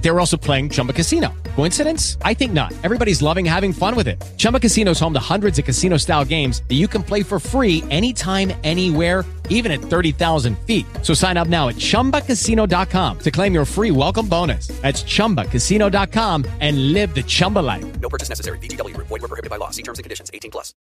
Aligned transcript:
They 0.00 0.10
were 0.10 0.18
also 0.18 0.36
playing 0.36 0.70
Chumba 0.70 0.92
Casino. 0.92 1.32
Coincidence? 1.56 2.16
I 2.22 2.34
think 2.34 2.52
not. 2.52 2.72
Everybody's 2.82 3.20
loving 3.20 3.44
having 3.44 3.72
fun 3.72 3.94
with 3.94 4.08
it. 4.08 4.20
Chumba 4.38 4.58
Casino 4.58 4.92
is 4.92 5.00
home 5.00 5.12
to 5.12 5.20
hundreds 5.20 5.58
of 5.58 5.64
casino 5.64 5.98
style 5.98 6.24
games 6.24 6.62
that 6.68 6.76
you 6.76 6.88
can 6.88 7.02
play 7.02 7.22
for 7.22 7.38
free 7.38 7.84
anytime, 7.90 8.52
anywhere, 8.64 9.24
even 9.50 9.70
at 9.70 9.80
30,000 9.80 10.58
feet. 10.60 10.86
So 11.02 11.12
sign 11.12 11.36
up 11.36 11.48
now 11.48 11.68
at 11.68 11.74
chumbacasino.com 11.74 13.18
to 13.18 13.30
claim 13.30 13.52
your 13.52 13.64
free 13.66 13.90
welcome 13.90 14.26
bonus. 14.26 14.68
That's 14.80 15.02
chumbacasino.com 15.02 16.46
and 16.60 16.92
live 16.94 17.14
the 17.14 17.22
Chumba 17.22 17.58
life. 17.58 18.00
No 18.00 18.08
purchase 18.08 18.30
necessary. 18.30 18.58
VGW 18.58 18.94
Group. 18.94 19.08
Void 19.08 19.20
were 19.20 19.28
prohibited 19.28 19.50
by 19.50 19.56
law. 19.56 19.70
See 19.70 19.82
terms 19.82 19.98
and 19.98 20.04
conditions. 20.04 20.30
18 20.32 20.50
plus. 20.50 20.72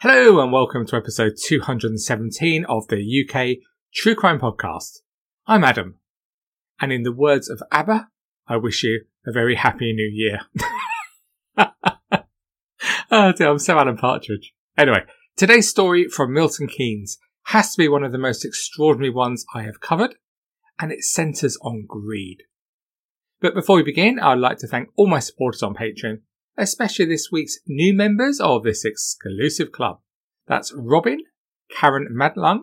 Hello 0.00 0.40
and 0.40 0.52
welcome 0.52 0.86
to 0.86 0.96
episode 0.96 1.32
217 1.44 2.64
of 2.64 2.86
the 2.88 2.98
UK 2.98 3.58
True 3.94 4.14
Crime 4.14 4.38
Podcast. 4.38 5.00
I'm 5.46 5.64
Adam, 5.64 5.97
and 6.80 6.92
in 6.92 7.02
the 7.02 7.12
words 7.12 7.48
of 7.48 7.62
ABBA, 7.70 8.08
I 8.46 8.56
wish 8.56 8.82
you 8.82 9.04
a 9.26 9.32
very 9.32 9.56
happy 9.56 9.92
new 9.92 10.10
year. 10.10 10.40
oh 13.10 13.32
dear, 13.32 13.50
I'm 13.50 13.58
so 13.58 13.78
Alan 13.78 13.96
Partridge. 13.96 14.54
Anyway, 14.76 15.04
today's 15.36 15.68
story 15.68 16.08
from 16.08 16.32
Milton 16.32 16.66
Keynes 16.66 17.18
has 17.46 17.72
to 17.72 17.78
be 17.78 17.88
one 17.88 18.04
of 18.04 18.12
the 18.12 18.18
most 18.18 18.44
extraordinary 18.44 19.10
ones 19.10 19.44
I 19.54 19.62
have 19.62 19.80
covered, 19.80 20.14
and 20.78 20.92
it 20.92 21.02
centres 21.02 21.58
on 21.62 21.84
greed. 21.86 22.42
But 23.40 23.54
before 23.54 23.76
we 23.76 23.82
begin, 23.82 24.18
I'd 24.18 24.38
like 24.38 24.58
to 24.58 24.66
thank 24.66 24.88
all 24.96 25.06
my 25.06 25.20
supporters 25.20 25.62
on 25.62 25.74
Patreon, 25.74 26.20
especially 26.56 27.06
this 27.06 27.28
week's 27.30 27.58
new 27.66 27.94
members 27.94 28.40
of 28.40 28.64
this 28.64 28.84
exclusive 28.84 29.72
club. 29.72 30.00
That's 30.46 30.72
Robin, 30.74 31.20
Karen 31.70 32.08
Madlung, 32.12 32.62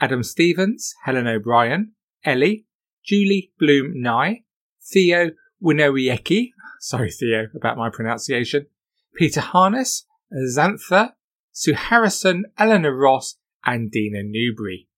Adam 0.00 0.22
Stevens, 0.22 0.94
Helen 1.04 1.26
O'Brien, 1.26 1.92
Ellie, 2.24 2.66
Julie 3.04 3.52
Bloom 3.58 4.00
Nye, 4.00 4.44
Theo 4.82 5.30
Winowiecki, 5.62 6.50
sorry 6.80 7.10
Theo 7.10 7.48
about 7.54 7.76
my 7.76 7.90
pronunciation, 7.90 8.66
Peter 9.14 9.40
Harness, 9.40 10.06
Xantha, 10.32 11.12
Sue 11.52 11.74
Harrison, 11.74 12.44
Eleanor 12.58 12.94
Ross, 12.94 13.36
and 13.64 13.90
Dina 13.90 14.22
Newbury. 14.22 14.88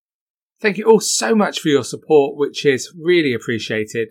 Thank 0.61 0.79
you 0.79 0.85
all 0.85 1.01
so 1.01 1.35
much 1.35 1.61
for 1.61 1.69
your 1.69 1.85
support, 1.85 2.37
which 2.37 2.65
is 2.65 2.93
really 2.99 3.35
appreciated. 3.35 4.09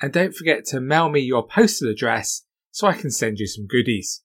And 0.00 0.12
don't 0.12 0.34
forget 0.34 0.66
to 0.66 0.80
mail 0.80 1.08
me 1.08 1.20
your 1.20 1.46
postal 1.46 1.88
address 1.88 2.42
so 2.70 2.86
I 2.86 2.92
can 2.92 3.10
send 3.10 3.38
you 3.38 3.46
some 3.46 3.66
goodies. 3.66 4.22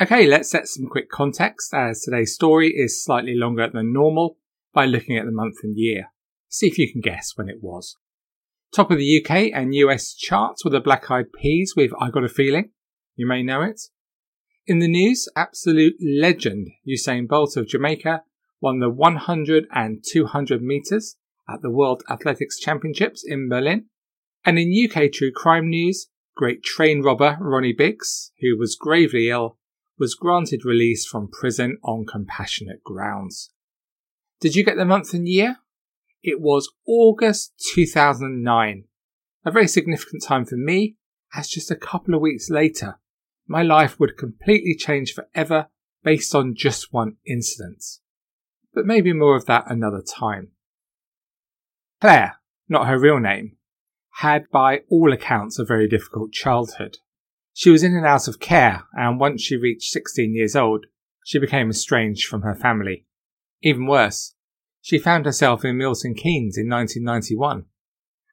Okay, 0.00 0.26
let's 0.26 0.50
set 0.50 0.68
some 0.68 0.86
quick 0.86 1.10
context 1.10 1.74
as 1.74 2.02
today's 2.02 2.34
story 2.34 2.68
is 2.68 3.02
slightly 3.02 3.34
longer 3.34 3.68
than 3.72 3.92
normal 3.92 4.38
by 4.72 4.86
looking 4.86 5.18
at 5.18 5.26
the 5.26 5.32
month 5.32 5.56
and 5.62 5.76
year. 5.76 6.10
See 6.56 6.68
if 6.68 6.78
you 6.78 6.90
can 6.90 7.02
guess 7.02 7.32
when 7.34 7.50
it 7.50 7.58
was. 7.62 7.96
Top 8.74 8.90
of 8.90 8.96
the 8.96 9.22
UK 9.22 9.50
and 9.52 9.74
US 9.74 10.14
charts 10.14 10.64
were 10.64 10.70
the 10.70 10.80
Black 10.80 11.10
Eyed 11.10 11.30
Peas 11.30 11.74
with 11.76 11.90
I 12.00 12.08
Got 12.08 12.24
a 12.24 12.30
Feeling. 12.30 12.70
You 13.14 13.26
may 13.26 13.42
know 13.42 13.60
it. 13.60 13.78
In 14.66 14.78
the 14.78 14.88
news, 14.88 15.28
absolute 15.36 15.96
legend 16.00 16.68
Usain 16.88 17.28
Bolt 17.28 17.58
of 17.58 17.68
Jamaica 17.68 18.22
won 18.58 18.78
the 18.78 18.88
100 18.88 19.66
and 19.70 20.02
200 20.10 20.62
metres 20.62 21.16
at 21.46 21.60
the 21.60 21.70
World 21.70 22.02
Athletics 22.08 22.58
Championships 22.58 23.22
in 23.22 23.50
Berlin. 23.50 23.90
And 24.42 24.58
in 24.58 24.72
UK 24.72 25.12
true 25.12 25.32
crime 25.32 25.68
news, 25.68 26.08
great 26.34 26.62
train 26.62 27.02
robber 27.02 27.36
Ronnie 27.38 27.74
Biggs, 27.74 28.32
who 28.40 28.56
was 28.56 28.76
gravely 28.76 29.28
ill, 29.28 29.58
was 29.98 30.14
granted 30.14 30.64
release 30.64 31.04
from 31.04 31.28
prison 31.30 31.76
on 31.84 32.06
compassionate 32.06 32.82
grounds. 32.82 33.50
Did 34.40 34.56
you 34.56 34.64
get 34.64 34.78
the 34.78 34.86
month 34.86 35.12
and 35.12 35.28
year? 35.28 35.58
It 36.26 36.40
was 36.40 36.72
August 36.88 37.52
2009. 37.74 38.84
A 39.44 39.50
very 39.52 39.68
significant 39.68 40.24
time 40.24 40.44
for 40.44 40.56
me, 40.56 40.96
as 41.32 41.46
just 41.46 41.70
a 41.70 41.76
couple 41.76 42.16
of 42.16 42.20
weeks 42.20 42.50
later, 42.50 42.98
my 43.46 43.62
life 43.62 44.00
would 44.00 44.18
completely 44.18 44.74
change 44.74 45.14
forever 45.14 45.68
based 46.02 46.34
on 46.34 46.56
just 46.56 46.92
one 46.92 47.18
incident. 47.24 47.84
But 48.74 48.86
maybe 48.86 49.12
more 49.12 49.36
of 49.36 49.46
that 49.46 49.70
another 49.70 50.02
time. 50.02 50.48
Claire, 52.00 52.40
not 52.68 52.88
her 52.88 52.98
real 52.98 53.20
name, 53.20 53.58
had 54.14 54.50
by 54.50 54.80
all 54.90 55.12
accounts 55.12 55.60
a 55.60 55.64
very 55.64 55.86
difficult 55.86 56.32
childhood. 56.32 56.96
She 57.52 57.70
was 57.70 57.84
in 57.84 57.94
and 57.94 58.04
out 58.04 58.26
of 58.26 58.40
care, 58.40 58.82
and 58.94 59.20
once 59.20 59.42
she 59.42 59.56
reached 59.56 59.92
16 59.92 60.34
years 60.34 60.56
old, 60.56 60.86
she 61.24 61.38
became 61.38 61.70
estranged 61.70 62.26
from 62.26 62.42
her 62.42 62.56
family. 62.56 63.06
Even 63.62 63.86
worse, 63.86 64.34
she 64.86 65.00
found 65.00 65.26
herself 65.26 65.64
in 65.64 65.76
Milton 65.76 66.14
Keynes 66.14 66.56
in 66.56 66.70
1991. 66.70 67.64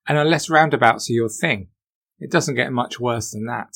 And 0.07 0.17
unless 0.19 0.51
roundabouts 0.51 1.09
are 1.09 1.13
your 1.13 1.27
thing, 1.27 1.69
it 2.19 2.29
doesn't 2.29 2.53
get 2.53 2.71
much 2.71 2.99
worse 2.99 3.31
than 3.31 3.47
that. 3.47 3.73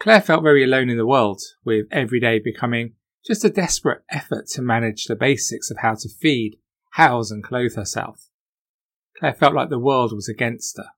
Claire 0.00 0.20
felt 0.20 0.42
very 0.42 0.64
alone 0.64 0.90
in 0.90 0.96
the 0.96 1.06
world, 1.06 1.40
with 1.64 1.86
every 1.92 2.18
day 2.18 2.40
becoming 2.40 2.94
just 3.24 3.44
a 3.44 3.50
desperate 3.50 4.02
effort 4.10 4.48
to 4.48 4.62
manage 4.62 5.04
the 5.04 5.14
basics 5.14 5.70
of 5.70 5.76
how 5.78 5.94
to 5.94 6.08
feed, 6.08 6.56
house, 6.94 7.30
and 7.30 7.44
clothe 7.44 7.76
herself. 7.76 8.28
Claire 9.16 9.34
felt 9.34 9.54
like 9.54 9.70
the 9.70 9.78
world 9.78 10.12
was 10.12 10.28
against 10.28 10.76
her. 10.76 10.88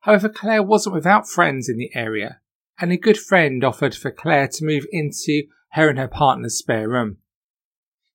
However, 0.00 0.30
Claire 0.30 0.62
wasn't 0.62 0.94
without 0.94 1.28
friends 1.28 1.68
in 1.68 1.76
the 1.76 1.90
area, 1.94 2.40
and 2.80 2.90
a 2.90 2.96
good 2.96 3.18
friend 3.18 3.62
offered 3.62 3.94
for 3.94 4.10
Claire 4.10 4.48
to 4.48 4.64
move 4.64 4.86
into 4.90 5.42
her 5.72 5.90
and 5.90 5.98
her 5.98 6.08
partner's 6.08 6.56
spare 6.56 6.88
room. 6.88 7.18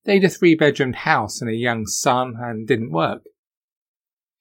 They 0.08 0.14
had 0.14 0.24
a 0.24 0.30
three 0.30 0.54
bedroomed 0.54 0.96
house 0.96 1.42
and 1.42 1.50
a 1.50 1.54
young 1.54 1.84
son 1.84 2.36
and 2.40 2.66
didn't 2.66 2.92
work. 2.92 3.24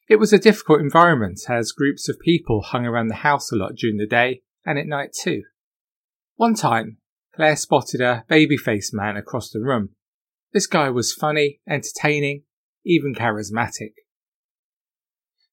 It 0.08 0.16
was 0.16 0.32
a 0.32 0.40
difficult 0.40 0.80
environment 0.80 1.42
as 1.50 1.74
groups 1.74 2.08
of 2.08 2.22
people 2.22 2.62
hung 2.62 2.86
around 2.86 3.10
the 3.10 3.16
house 3.16 3.52
a 3.52 3.58
lot 3.58 3.76
during 3.76 3.98
the 3.98 4.08
day 4.08 4.44
and 4.66 4.80
at 4.80 4.88
night 4.88 5.12
too. 5.12 5.44
One 6.38 6.54
time, 6.54 7.00
Claire 7.36 7.58
spotted 7.58 8.00
a 8.00 8.24
baby 8.30 8.56
faced 8.56 8.94
man 8.94 9.18
across 9.18 9.50
the 9.50 9.60
room. 9.60 9.90
This 10.54 10.68
guy 10.68 10.90
was 10.90 11.12
funny, 11.12 11.60
entertaining, 11.70 12.44
even 12.86 13.14
charismatic. 13.14 13.92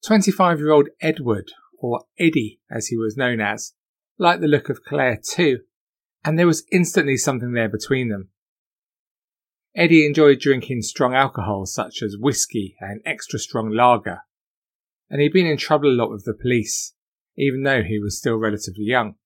25 0.07 0.61
year 0.61 0.71
old 0.71 0.91
Edward, 1.01 1.51
or 1.81 2.05
Eddie 2.21 2.61
as 2.71 2.87
he 2.87 2.97
was 2.97 3.17
known 3.17 3.41
as, 3.41 3.73
liked 4.17 4.43
the 4.43 4.47
look 4.47 4.69
of 4.69 4.85
Claire 4.85 5.19
too, 5.21 5.63
and 6.25 6.39
there 6.39 6.47
was 6.47 6.65
instantly 6.71 7.17
something 7.17 7.53
there 7.53 7.69
between 7.69 8.11
them. 8.11 8.29
Eddie 9.77 10.07
enjoyed 10.07 10.39
drinking 10.39 10.83
strong 10.83 11.15
alcohols 11.15 11.75
such 11.75 12.01
as 12.01 12.17
whiskey 12.17 12.77
and 12.81 13.01
extra 13.05 13.39
strong 13.39 13.71
lager, 13.71 14.21
and 15.11 15.21
he'd 15.21 15.33
been 15.33 15.47
in 15.47 15.57
trouble 15.57 15.89
a 15.89 15.97
lot 15.97 16.11
with 16.11 16.25
the 16.25 16.35
police, 16.35 16.95
even 17.37 17.65
though 17.65 17.83
he 17.83 17.99
was 17.99 18.17
still 18.17 18.37
relatively 18.37 18.84
young. 18.84 19.17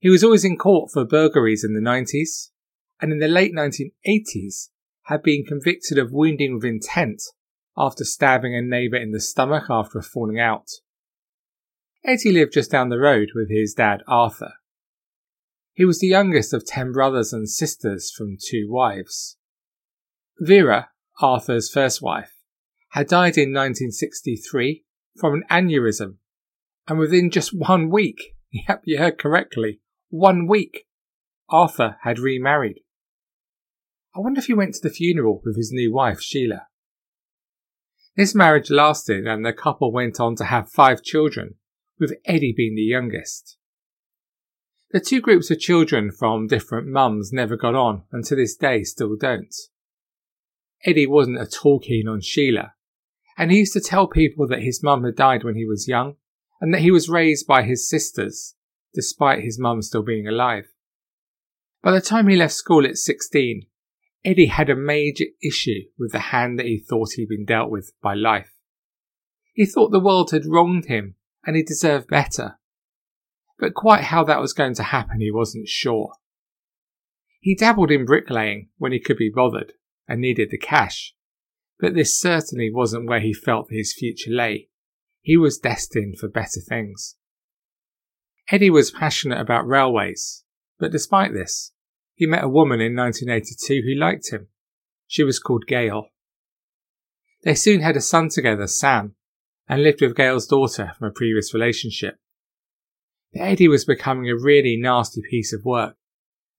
He 0.00 0.10
was 0.10 0.24
always 0.24 0.44
in 0.44 0.56
court 0.56 0.90
for 0.92 1.04
burglaries 1.04 1.64
in 1.64 1.74
the 1.74 1.80
90s, 1.80 2.50
and 3.00 3.12
in 3.12 3.18
the 3.18 3.28
late 3.28 3.52
1980s 3.54 4.70
had 5.04 5.22
been 5.22 5.44
convicted 5.44 5.96
of 5.96 6.12
wounding 6.12 6.54
with 6.54 6.64
intent 6.64 7.22
after 7.76 8.04
stabbing 8.04 8.56
a 8.56 8.62
neighbour 8.62 8.96
in 8.96 9.12
the 9.12 9.20
stomach 9.20 9.64
after 9.70 10.02
falling 10.02 10.40
out. 10.40 10.68
Eddie 12.04 12.32
lived 12.32 12.52
just 12.52 12.70
down 12.70 12.88
the 12.88 12.98
road 12.98 13.30
with 13.34 13.50
his 13.50 13.74
dad 13.74 14.02
Arthur. 14.08 14.54
He 15.72 15.84
was 15.84 16.00
the 16.00 16.08
youngest 16.08 16.52
of 16.52 16.66
ten 16.66 16.90
brothers 16.90 17.32
and 17.32 17.48
sisters 17.48 18.10
from 18.10 18.36
two 18.40 18.66
wives. 18.68 19.36
Vera, 20.40 20.90
Arthur's 21.20 21.70
first 21.70 22.00
wife, 22.00 22.32
had 22.90 23.08
died 23.08 23.36
in 23.36 23.50
1963 23.50 24.84
from 25.18 25.34
an 25.34 25.44
aneurysm, 25.50 26.16
and 26.86 26.98
within 26.98 27.30
just 27.30 27.52
one 27.52 27.90
week, 27.90 28.36
yep, 28.52 28.82
you 28.84 28.98
heard 28.98 29.18
correctly, 29.18 29.80
one 30.10 30.46
week, 30.46 30.86
Arthur 31.48 31.96
had 32.02 32.18
remarried. 32.18 32.80
I 34.14 34.20
wonder 34.20 34.38
if 34.38 34.46
he 34.46 34.54
went 34.54 34.74
to 34.74 34.80
the 34.82 34.94
funeral 34.94 35.42
with 35.44 35.56
his 35.56 35.72
new 35.72 35.92
wife, 35.92 36.20
Sheila. 36.20 36.66
This 38.16 38.34
marriage 38.34 38.70
lasted 38.70 39.26
and 39.26 39.44
the 39.44 39.52
couple 39.52 39.92
went 39.92 40.18
on 40.20 40.36
to 40.36 40.44
have 40.44 40.70
five 40.70 41.02
children, 41.02 41.54
with 41.98 42.16
Eddie 42.24 42.54
being 42.56 42.74
the 42.74 42.82
youngest. 42.82 43.56
The 44.90 45.00
two 45.00 45.20
groups 45.20 45.50
of 45.50 45.58
children 45.58 46.10
from 46.10 46.46
different 46.46 46.86
mums 46.88 47.32
never 47.32 47.56
got 47.56 47.74
on 47.74 48.04
and 48.10 48.24
to 48.24 48.34
this 48.34 48.56
day 48.56 48.84
still 48.84 49.16
don't. 49.16 49.54
Eddie 50.84 51.06
wasn't 51.06 51.38
at 51.38 51.64
all 51.64 51.80
keen 51.80 52.08
on 52.08 52.20
Sheila, 52.20 52.74
and 53.36 53.50
he 53.50 53.58
used 53.58 53.72
to 53.72 53.80
tell 53.80 54.06
people 54.06 54.46
that 54.48 54.62
his 54.62 54.82
mum 54.82 55.04
had 55.04 55.16
died 55.16 55.44
when 55.44 55.56
he 55.56 55.64
was 55.64 55.88
young 55.88 56.16
and 56.60 56.72
that 56.72 56.80
he 56.80 56.90
was 56.90 57.08
raised 57.08 57.46
by 57.46 57.62
his 57.62 57.88
sisters, 57.88 58.54
despite 58.94 59.42
his 59.42 59.58
mum 59.58 59.82
still 59.82 60.02
being 60.02 60.26
alive. 60.26 60.66
By 61.82 61.92
the 61.92 62.00
time 62.00 62.28
he 62.28 62.36
left 62.36 62.54
school 62.54 62.84
at 62.84 62.96
16, 62.96 63.66
Eddie 64.24 64.46
had 64.46 64.68
a 64.68 64.76
major 64.76 65.26
issue 65.42 65.82
with 65.98 66.12
the 66.12 66.18
hand 66.18 66.58
that 66.58 66.66
he 66.66 66.78
thought 66.78 67.12
he'd 67.12 67.28
been 67.28 67.44
dealt 67.44 67.70
with 67.70 67.92
by 68.02 68.14
life. 68.14 68.52
He 69.54 69.66
thought 69.66 69.90
the 69.90 70.00
world 70.00 70.30
had 70.30 70.46
wronged 70.46 70.86
him 70.86 71.14
and 71.44 71.56
he 71.56 71.62
deserved 71.62 72.08
better. 72.08 72.58
but 73.60 73.74
quite 73.74 74.04
how 74.04 74.22
that 74.22 74.40
was 74.40 74.52
going 74.52 74.74
to 74.74 74.84
happen 74.84 75.20
he 75.20 75.32
wasn't 75.32 75.66
sure. 75.66 76.12
He 77.40 77.56
dabbled 77.56 77.90
in 77.90 78.04
bricklaying 78.04 78.68
when 78.78 78.92
he 78.92 79.00
could 79.00 79.16
be 79.16 79.32
bothered 79.34 79.72
and 80.08 80.20
needed 80.20 80.50
the 80.50 80.58
cash, 80.58 81.14
but 81.78 81.94
this 81.94 82.20
certainly 82.20 82.70
wasn't 82.72 83.08
where 83.08 83.20
he 83.20 83.32
felt 83.32 83.70
his 83.70 83.92
future 83.92 84.30
lay. 84.30 84.68
He 85.20 85.36
was 85.36 85.58
destined 85.58 86.18
for 86.18 86.28
better 86.28 86.60
things. 86.60 87.16
Eddie 88.50 88.70
was 88.70 88.90
passionate 88.90 89.40
about 89.40 89.68
railways, 89.68 90.44
but 90.78 90.90
despite 90.90 91.32
this, 91.32 91.72
he 92.14 92.26
met 92.26 92.42
a 92.42 92.48
woman 92.48 92.80
in 92.80 92.96
1982 92.96 93.82
who 93.82 93.94
liked 93.94 94.32
him. 94.32 94.48
She 95.06 95.22
was 95.22 95.38
called 95.38 95.66
Gail. 95.66 96.08
They 97.44 97.54
soon 97.54 97.80
had 97.80 97.96
a 97.96 98.00
son 98.00 98.30
together, 98.30 98.66
Sam, 98.66 99.14
and 99.68 99.82
lived 99.82 100.00
with 100.00 100.16
Gail's 100.16 100.46
daughter 100.46 100.92
from 100.98 101.08
a 101.08 101.12
previous 101.12 101.52
relationship. 101.52 102.18
But 103.32 103.42
Eddie 103.42 103.68
was 103.68 103.84
becoming 103.84 104.28
a 104.30 104.36
really 104.36 104.76
nasty 104.76 105.20
piece 105.30 105.52
of 105.52 105.64
work, 105.64 105.96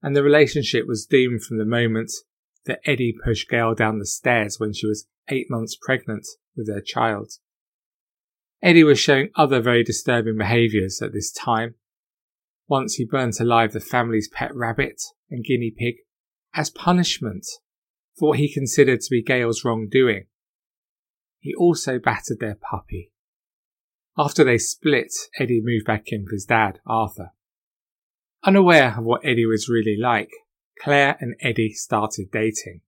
and 0.01 0.15
the 0.15 0.23
relationship 0.23 0.87
was 0.87 1.05
doomed 1.05 1.43
from 1.43 1.57
the 1.57 1.65
moment 1.65 2.11
that 2.65 2.79
Eddie 2.85 3.15
pushed 3.23 3.49
Gail 3.49 3.73
down 3.73 3.99
the 3.99 4.05
stairs 4.05 4.59
when 4.59 4.73
she 4.73 4.87
was 4.87 5.07
eight 5.29 5.49
months 5.49 5.77
pregnant 5.79 6.25
with 6.55 6.67
their 6.67 6.81
child. 6.81 7.31
Eddie 8.61 8.83
was 8.83 8.99
showing 8.99 9.29
other 9.35 9.61
very 9.61 9.83
disturbing 9.83 10.37
behaviours 10.37 11.01
at 11.01 11.13
this 11.13 11.31
time. 11.31 11.75
Once 12.67 12.95
he 12.95 13.05
burnt 13.05 13.39
alive 13.39 13.71
the 13.71 13.79
family's 13.79 14.27
pet 14.27 14.53
rabbit 14.53 15.01
and 15.29 15.45
guinea 15.45 15.73
pig 15.75 15.95
as 16.53 16.69
punishment 16.69 17.45
for 18.17 18.29
what 18.29 18.39
he 18.39 18.53
considered 18.53 18.99
to 19.01 19.09
be 19.09 19.23
Gail's 19.23 19.63
wrongdoing. 19.63 20.25
He 21.39 21.53
also 21.55 21.99
battered 21.99 22.39
their 22.39 22.55
puppy. 22.55 23.11
After 24.17 24.43
they 24.43 24.57
split, 24.57 25.13
Eddie 25.39 25.61
moved 25.63 25.85
back 25.85 26.07
in 26.07 26.23
with 26.23 26.33
his 26.33 26.45
dad, 26.45 26.79
Arthur. 26.85 27.31
Unaware 28.43 28.95
of 28.97 29.05
what 29.05 29.23
Eddie 29.23 29.45
was 29.45 29.69
really 29.69 29.97
like, 29.97 30.31
Claire 30.81 31.17
and 31.19 31.35
Eddie 31.41 31.73
started 31.73 32.31
dating. 32.31 32.81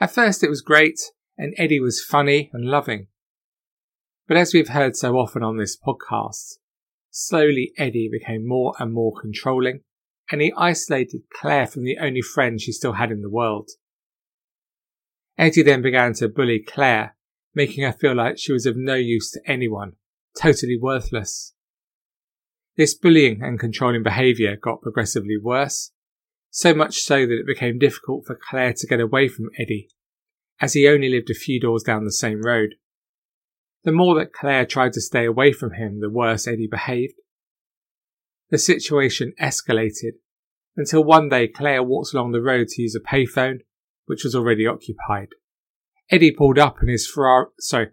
At 0.00 0.12
first 0.12 0.44
it 0.44 0.50
was 0.50 0.60
great, 0.60 1.00
and 1.36 1.54
Eddie 1.56 1.80
was 1.80 2.04
funny 2.04 2.50
and 2.52 2.64
loving. 2.64 3.08
But 4.26 4.36
as 4.36 4.52
we've 4.52 4.68
heard 4.68 4.94
so 4.94 5.16
often 5.16 5.42
on 5.42 5.56
this 5.56 5.76
podcast, 5.76 6.58
slowly 7.10 7.72
Eddie 7.78 8.10
became 8.12 8.46
more 8.46 8.74
and 8.78 8.92
more 8.92 9.12
controlling, 9.18 9.80
and 10.30 10.42
he 10.42 10.52
isolated 10.56 11.22
Claire 11.32 11.66
from 11.66 11.84
the 11.84 11.96
only 11.98 12.20
friend 12.20 12.60
she 12.60 12.72
still 12.72 12.92
had 12.92 13.10
in 13.10 13.22
the 13.22 13.30
world. 13.30 13.70
Eddie 15.38 15.62
then 15.62 15.80
began 15.80 16.12
to 16.14 16.28
bully 16.28 16.58
Claire, 16.58 17.16
making 17.54 17.84
her 17.84 17.92
feel 17.92 18.14
like 18.14 18.38
she 18.38 18.52
was 18.52 18.66
of 18.66 18.76
no 18.76 18.94
use 18.94 19.30
to 19.30 19.40
anyone, 19.46 19.92
totally 20.40 20.78
worthless. 20.78 21.54
This 22.76 22.94
bullying 22.94 23.42
and 23.42 23.58
controlling 23.58 24.02
behaviour 24.02 24.56
got 24.56 24.82
progressively 24.82 25.38
worse, 25.42 25.92
so 26.50 26.74
much 26.74 27.00
so 27.00 27.26
that 27.26 27.38
it 27.38 27.46
became 27.46 27.78
difficult 27.78 28.24
for 28.26 28.38
Claire 28.50 28.72
to 28.74 28.86
get 28.86 29.00
away 29.00 29.28
from 29.28 29.50
Eddie, 29.58 29.88
as 30.60 30.72
he 30.72 30.88
only 30.88 31.08
lived 31.08 31.30
a 31.30 31.34
few 31.34 31.60
doors 31.60 31.82
down 31.82 32.04
the 32.04 32.12
same 32.12 32.42
road. 32.42 32.74
The 33.84 33.92
more 33.92 34.14
that 34.16 34.32
Claire 34.32 34.66
tried 34.66 34.92
to 34.94 35.00
stay 35.00 35.24
away 35.24 35.52
from 35.52 35.74
him, 35.74 36.00
the 36.00 36.10
worse 36.10 36.46
Eddie 36.46 36.68
behaved. 36.70 37.14
The 38.50 38.58
situation 38.58 39.34
escalated 39.40 40.12
until 40.76 41.04
one 41.04 41.28
day 41.28 41.48
Claire 41.48 41.82
walked 41.82 42.14
along 42.14 42.32
the 42.32 42.40
road 42.40 42.68
to 42.68 42.82
use 42.82 42.94
a 42.94 43.00
payphone, 43.00 43.60
which 44.06 44.24
was 44.24 44.34
already 44.34 44.66
occupied. 44.66 45.28
Eddie 46.10 46.30
pulled 46.30 46.58
up 46.58 46.76
in 46.82 46.88
his 46.88 47.06
Ferrari, 47.06 47.46
sorry, 47.58 47.90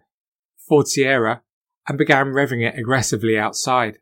Ford 0.66 0.88
Sierra 0.88 1.42
and 1.86 1.98
began 1.98 2.26
revving 2.26 2.66
it 2.66 2.78
aggressively 2.78 3.38
outside. 3.38 3.98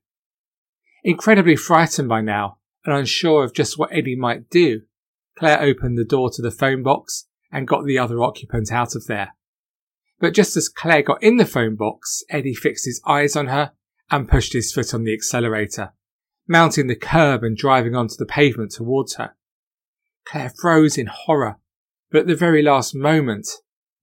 Incredibly 1.03 1.57
frightened 1.57 2.09
by 2.09 2.21
now 2.21 2.59
and 2.85 2.95
unsure 2.95 3.45
of 3.45 3.55
just 3.55 3.79
what 3.79 3.93
Eddie 3.93 4.17
might 4.17 4.51
do, 4.51 4.83
Claire 5.39 5.61
opened 5.61 5.99
the 5.99 6.05
door 6.05 6.31
to 6.31 6.43
the 6.43 6.51
phone 6.51 6.83
box 6.83 7.27
and 7.51 7.69
got 7.69 7.85
the 7.85 7.99
other 7.99 8.23
occupant 8.23 8.71
out 8.71 8.95
of 8.95 9.07
there. 9.07 9.35
But 10.21 10.35
just 10.35 10.57
as 10.57 10.69
Claire 10.69 11.03
got 11.03 11.23
in 11.23 11.37
the 11.37 11.47
phone 11.47 11.77
box, 11.77 12.23
Eddie 12.31 12.55
fixed 12.55 12.85
his 12.85 13.03
eyes 13.07 13.37
on 13.37 13.49
her 13.49 13.73
and 14.11 14.29
pushed 14.29 14.53
his 14.53 14.73
foot 14.73 14.95
on 14.95 15.05
the 15.05 15.15
accelerator, 15.15 15.93
mounting 16.47 16.87
the 16.87 16.97
curb 16.97 17.43
and 17.43 17.57
driving 17.57 17.95
onto 17.95 18.17
the 18.17 18.27
pavement 18.27 18.71
towards 18.73 19.17
her. 19.17 19.35
Claire 20.25 20.53
froze 20.61 20.97
in 20.97 21.07
horror, 21.07 21.59
but 22.11 22.23
at 22.23 22.27
the 22.27 22.37
very 22.37 22.63
last 22.63 22.95
moment, 22.95 23.49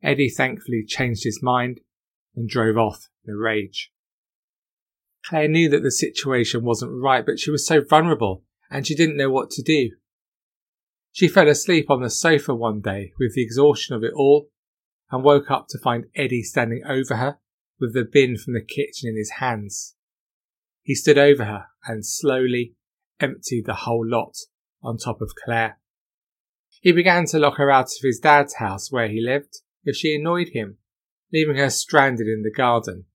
Eddie 0.03 0.29
thankfully 0.29 0.83
changed 0.85 1.23
his 1.23 1.41
mind 1.41 1.79
and 2.35 2.49
drove 2.49 2.77
off 2.77 3.09
in 3.25 3.33
a 3.33 3.37
rage. 3.37 3.91
Claire 5.25 5.47
knew 5.47 5.69
that 5.69 5.83
the 5.83 5.91
situation 5.91 6.63
wasn't 6.63 6.91
right, 6.91 7.25
but 7.25 7.39
she 7.39 7.51
was 7.51 7.65
so 7.65 7.81
vulnerable 7.81 8.43
and 8.71 8.87
she 8.87 8.95
didn't 8.95 9.17
know 9.17 9.29
what 9.29 9.51
to 9.51 9.61
do. 9.61 9.91
She 11.11 11.27
fell 11.27 11.49
asleep 11.49 11.89
on 11.89 12.01
the 12.01 12.09
sofa 12.09 12.55
one 12.55 12.79
day 12.79 13.11
with 13.19 13.35
the 13.35 13.43
exhaustion 13.43 13.95
of 13.95 14.03
it 14.03 14.13
all 14.15 14.49
and 15.11 15.23
woke 15.23 15.51
up 15.51 15.67
to 15.69 15.77
find 15.77 16.05
Eddie 16.15 16.41
standing 16.41 16.83
over 16.87 17.17
her 17.17 17.37
with 17.79 17.93
the 17.93 18.05
bin 18.05 18.37
from 18.37 18.53
the 18.53 18.61
kitchen 18.61 19.09
in 19.09 19.17
his 19.17 19.31
hands. 19.39 19.95
He 20.81 20.95
stood 20.95 21.17
over 21.17 21.43
her 21.43 21.65
and 21.85 22.05
slowly 22.05 22.75
emptied 23.19 23.65
the 23.65 23.73
whole 23.73 24.07
lot 24.07 24.35
on 24.81 24.97
top 24.97 25.21
of 25.21 25.35
Claire. 25.35 25.77
He 26.81 26.93
began 26.93 27.25
to 27.27 27.39
lock 27.39 27.57
her 27.57 27.69
out 27.69 27.87
of 27.87 28.01
his 28.01 28.19
dad's 28.19 28.55
house 28.55 28.91
where 28.91 29.09
he 29.09 29.21
lived 29.21 29.59
if 29.83 29.97
she 29.97 30.15
annoyed 30.15 30.49
him, 30.53 30.77
leaving 31.33 31.57
her 31.57 31.69
stranded 31.69 32.27
in 32.27 32.43
the 32.43 32.51
garden. 32.51 33.05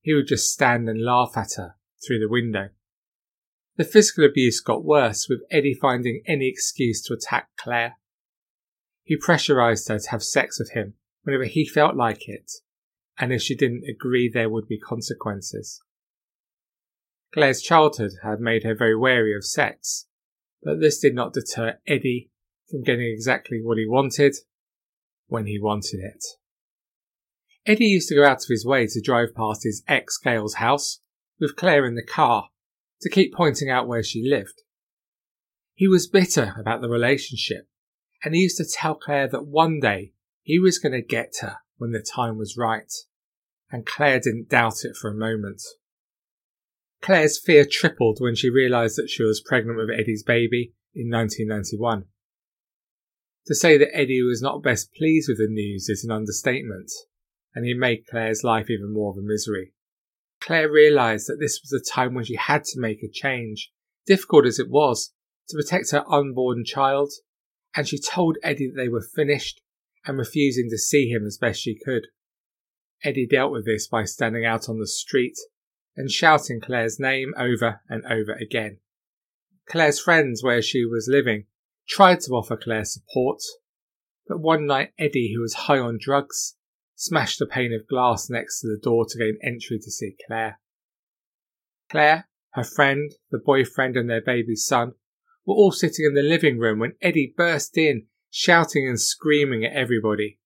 He 0.00 0.14
would 0.14 0.28
just 0.28 0.52
stand 0.52 0.88
and 0.88 1.02
laugh 1.02 1.32
at 1.36 1.54
her 1.56 1.74
through 2.06 2.20
the 2.20 2.28
window. 2.28 2.68
The 3.76 3.84
physical 3.84 4.24
abuse 4.24 4.60
got 4.60 4.84
worse, 4.84 5.28
with 5.28 5.40
Eddie 5.50 5.74
finding 5.74 6.22
any 6.26 6.48
excuse 6.48 7.02
to 7.02 7.14
attack 7.14 7.48
Claire. 7.56 7.96
He 9.02 9.16
pressurized 9.16 9.88
her 9.88 9.98
to 9.98 10.10
have 10.10 10.22
sex 10.22 10.60
with 10.60 10.72
him 10.72 10.94
whenever 11.24 11.44
he 11.44 11.66
felt 11.66 11.96
like 11.96 12.28
it, 12.28 12.52
and 13.18 13.32
if 13.32 13.42
she 13.42 13.56
didn't 13.56 13.88
agree, 13.88 14.30
there 14.32 14.48
would 14.48 14.68
be 14.68 14.78
consequences. 14.78 15.82
Claire's 17.32 17.60
childhood 17.60 18.12
had 18.22 18.38
made 18.38 18.62
her 18.62 18.76
very 18.76 18.96
wary 18.96 19.34
of 19.34 19.44
sex, 19.44 20.06
but 20.62 20.80
this 20.80 21.00
did 21.00 21.14
not 21.14 21.32
deter 21.32 21.78
Eddie 21.86 22.30
from 22.70 22.84
getting 22.84 23.06
exactly 23.06 23.60
what 23.60 23.76
he 23.76 23.86
wanted 23.86 24.36
when 25.26 25.46
he 25.46 25.58
wanted 25.58 25.98
it. 25.98 26.24
Eddie 27.66 27.86
used 27.86 28.08
to 28.08 28.14
go 28.14 28.24
out 28.24 28.44
of 28.44 28.48
his 28.48 28.64
way 28.64 28.86
to 28.86 29.00
drive 29.00 29.34
past 29.34 29.64
his 29.64 29.82
ex 29.88 30.16
Gail's 30.16 30.54
house 30.54 31.00
with 31.40 31.56
Claire 31.56 31.86
in 31.86 31.96
the 31.96 32.04
car 32.04 32.50
to 33.04 33.10
keep 33.10 33.34
pointing 33.34 33.68
out 33.68 33.86
where 33.86 34.02
she 34.02 34.26
lived. 34.26 34.62
He 35.74 35.86
was 35.86 36.08
bitter 36.08 36.54
about 36.58 36.80
the 36.80 36.88
relationship, 36.88 37.68
and 38.24 38.34
he 38.34 38.40
used 38.40 38.56
to 38.56 38.64
tell 38.64 38.94
Claire 38.94 39.28
that 39.28 39.46
one 39.46 39.78
day 39.78 40.14
he 40.42 40.58
was 40.58 40.78
going 40.78 40.92
to 40.92 41.02
get 41.02 41.34
her 41.42 41.58
when 41.76 41.92
the 41.92 42.02
time 42.02 42.38
was 42.38 42.56
right, 42.56 42.90
and 43.70 43.84
Claire 43.84 44.20
didn't 44.20 44.48
doubt 44.48 44.84
it 44.84 44.96
for 44.96 45.10
a 45.10 45.14
moment. 45.14 45.60
Claire's 47.02 47.38
fear 47.38 47.66
tripled 47.70 48.16
when 48.20 48.34
she 48.34 48.48
realised 48.48 48.96
that 48.96 49.10
she 49.10 49.22
was 49.22 49.42
pregnant 49.44 49.76
with 49.76 49.90
Eddie's 49.90 50.22
baby 50.22 50.72
in 50.94 51.10
1991. 51.10 52.04
To 53.48 53.54
say 53.54 53.76
that 53.76 53.94
Eddie 53.94 54.22
was 54.22 54.40
not 54.40 54.62
best 54.62 54.94
pleased 54.94 55.28
with 55.28 55.36
the 55.36 55.52
news 55.52 55.90
is 55.90 56.04
an 56.04 56.10
understatement, 56.10 56.90
and 57.54 57.66
he 57.66 57.74
made 57.74 58.06
Claire's 58.06 58.42
life 58.42 58.70
even 58.70 58.94
more 58.94 59.10
of 59.10 59.18
a 59.18 59.22
misery. 59.22 59.74
Claire 60.44 60.70
realised 60.70 61.26
that 61.26 61.38
this 61.40 61.60
was 61.62 61.72
a 61.72 61.92
time 61.92 62.14
when 62.14 62.24
she 62.24 62.36
had 62.36 62.64
to 62.64 62.80
make 62.80 63.02
a 63.02 63.08
change, 63.08 63.72
difficult 64.06 64.44
as 64.44 64.58
it 64.58 64.68
was, 64.68 65.12
to 65.48 65.56
protect 65.56 65.90
her 65.90 66.04
unborn 66.10 66.64
child, 66.64 67.10
and 67.74 67.88
she 67.88 67.98
told 67.98 68.36
Eddie 68.42 68.68
that 68.68 68.76
they 68.76 68.88
were 68.88 69.00
finished 69.14 69.62
and 70.06 70.18
refusing 70.18 70.68
to 70.70 70.78
see 70.78 71.08
him 71.08 71.24
as 71.26 71.38
best 71.38 71.60
she 71.60 71.78
could. 71.78 72.08
Eddie 73.02 73.26
dealt 73.26 73.52
with 73.52 73.64
this 73.64 73.86
by 73.86 74.04
standing 74.04 74.44
out 74.44 74.68
on 74.68 74.78
the 74.78 74.86
street 74.86 75.36
and 75.96 76.10
shouting 76.10 76.60
Claire's 76.60 77.00
name 77.00 77.32
over 77.36 77.80
and 77.88 78.04
over 78.04 78.32
again. 78.32 78.78
Claire's 79.66 80.00
friends 80.00 80.42
where 80.42 80.60
she 80.60 80.84
was 80.84 81.08
living 81.10 81.46
tried 81.88 82.20
to 82.20 82.32
offer 82.32 82.56
Claire 82.56 82.84
support, 82.84 83.40
but 84.26 84.40
one 84.40 84.66
night 84.66 84.92
Eddie, 84.98 85.32
who 85.34 85.40
was 85.40 85.54
high 85.54 85.78
on 85.78 85.98
drugs, 86.00 86.56
smashed 87.04 87.40
a 87.40 87.46
pane 87.46 87.72
of 87.74 87.86
glass 87.86 88.30
next 88.30 88.60
to 88.60 88.66
the 88.66 88.80
door 88.82 89.04
to 89.06 89.18
gain 89.18 89.38
entry 89.42 89.78
to 89.78 89.90
see 89.90 90.16
Claire. 90.26 90.58
Claire, 91.90 92.28
her 92.54 92.64
friend, 92.64 93.10
the 93.30 93.38
boyfriend, 93.38 93.96
and 93.96 94.08
their 94.08 94.22
baby 94.22 94.56
son 94.56 94.92
were 95.44 95.54
all 95.54 95.72
sitting 95.72 96.06
in 96.06 96.14
the 96.14 96.22
living 96.22 96.58
room 96.58 96.78
when 96.78 96.94
Eddie 97.02 97.34
burst 97.36 97.76
in 97.76 98.06
shouting 98.30 98.88
and 98.88 98.98
screaming 98.98 99.64
at 99.64 99.76
everybody. 99.76 100.38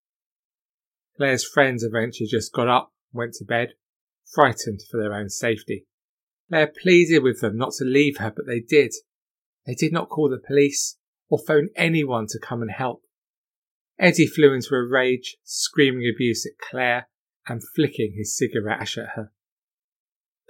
Claire's 1.17 1.45
friends 1.45 1.85
eventually 1.85 2.29
just 2.29 2.53
got 2.53 2.69
up 2.69 2.93
and 3.13 3.19
went 3.19 3.35
to 3.35 3.45
bed, 3.45 3.75
frightened 4.35 4.81
for 4.91 5.01
their 5.01 5.15
own 5.15 5.29
safety. 5.29 5.87
Claire 6.49 6.73
pleaded 6.83 7.23
with 7.23 7.41
them 7.41 7.57
not 7.57 7.73
to 7.79 7.85
leave 7.85 8.17
her, 8.19 8.33
but 8.35 8.47
they 8.47 8.61
did. 8.61 8.93
They 9.65 9.75
did 9.75 9.93
not 9.93 10.09
call 10.09 10.29
the 10.29 10.39
police 10.45 10.97
or 11.29 11.39
phone 11.39 11.69
anyone 11.77 12.27
to 12.31 12.39
come 12.39 12.63
and 12.63 12.71
help. 12.71 13.03
Eddie 13.99 14.27
flew 14.27 14.53
into 14.53 14.75
a 14.75 14.87
rage, 14.87 15.37
screaming 15.43 16.09
abuse 16.09 16.47
at 16.47 16.59
Claire 16.59 17.09
and 17.47 17.63
flicking 17.75 18.15
his 18.17 18.37
cigarette 18.37 18.81
ash 18.81 18.99
at 18.99 19.11
her. 19.17 19.33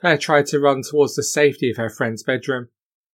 Claire 0.01 0.19
tried 0.19 0.47
to 0.47 0.61
run 0.61 0.83
towards 0.83 1.15
the 1.15 1.23
safety 1.23 1.71
of 1.71 1.77
her 1.77 1.89
friend's 1.89 2.23
bedroom, 2.23 2.69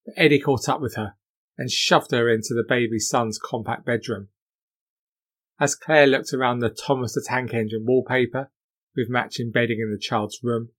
but 0.05 0.15
Eddie 0.17 0.41
caught 0.41 0.69
up 0.69 0.81
with 0.81 0.97
her 0.97 1.15
and 1.57 1.71
shoved 1.71 2.11
her 2.11 2.29
into 2.29 2.53
the 2.53 2.65
baby 2.67 2.99
son's 2.99 3.39
compact 3.39 3.87
bedroom. 3.87 4.29
As 5.61 5.77
Claire 5.77 6.09
looked 6.09 6.33
around 6.33 6.59
the 6.59 6.69
Thomas 6.69 7.15
the 7.15 7.25
Tank 7.27 7.55
Engine 7.55 7.85
wallpaper 7.87 8.51
with 8.97 9.09
matching 9.09 9.53
bedding 9.53 9.79
in 9.81 9.91
the 9.91 9.99
child's 9.99 10.41
room, 10.43 10.71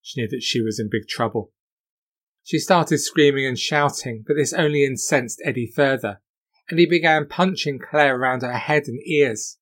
she 0.00 0.20
knew 0.20 0.28
that 0.28 0.42
she 0.42 0.62
was 0.62 0.80
in 0.80 0.88
big 0.90 1.06
trouble. 1.06 1.52
She 2.42 2.58
started 2.58 2.98
screaming 2.98 3.46
and 3.46 3.58
shouting, 3.58 4.24
but 4.26 4.34
this 4.36 4.52
only 4.52 4.84
incensed 4.84 5.42
Eddie 5.44 5.70
further, 5.74 6.20
and 6.70 6.78
he 6.78 6.86
began 6.86 7.26
punching 7.28 7.78
Claire 7.78 8.16
around 8.16 8.42
her 8.42 8.52
head 8.52 8.84
and 8.86 9.00
ears. 9.06 9.58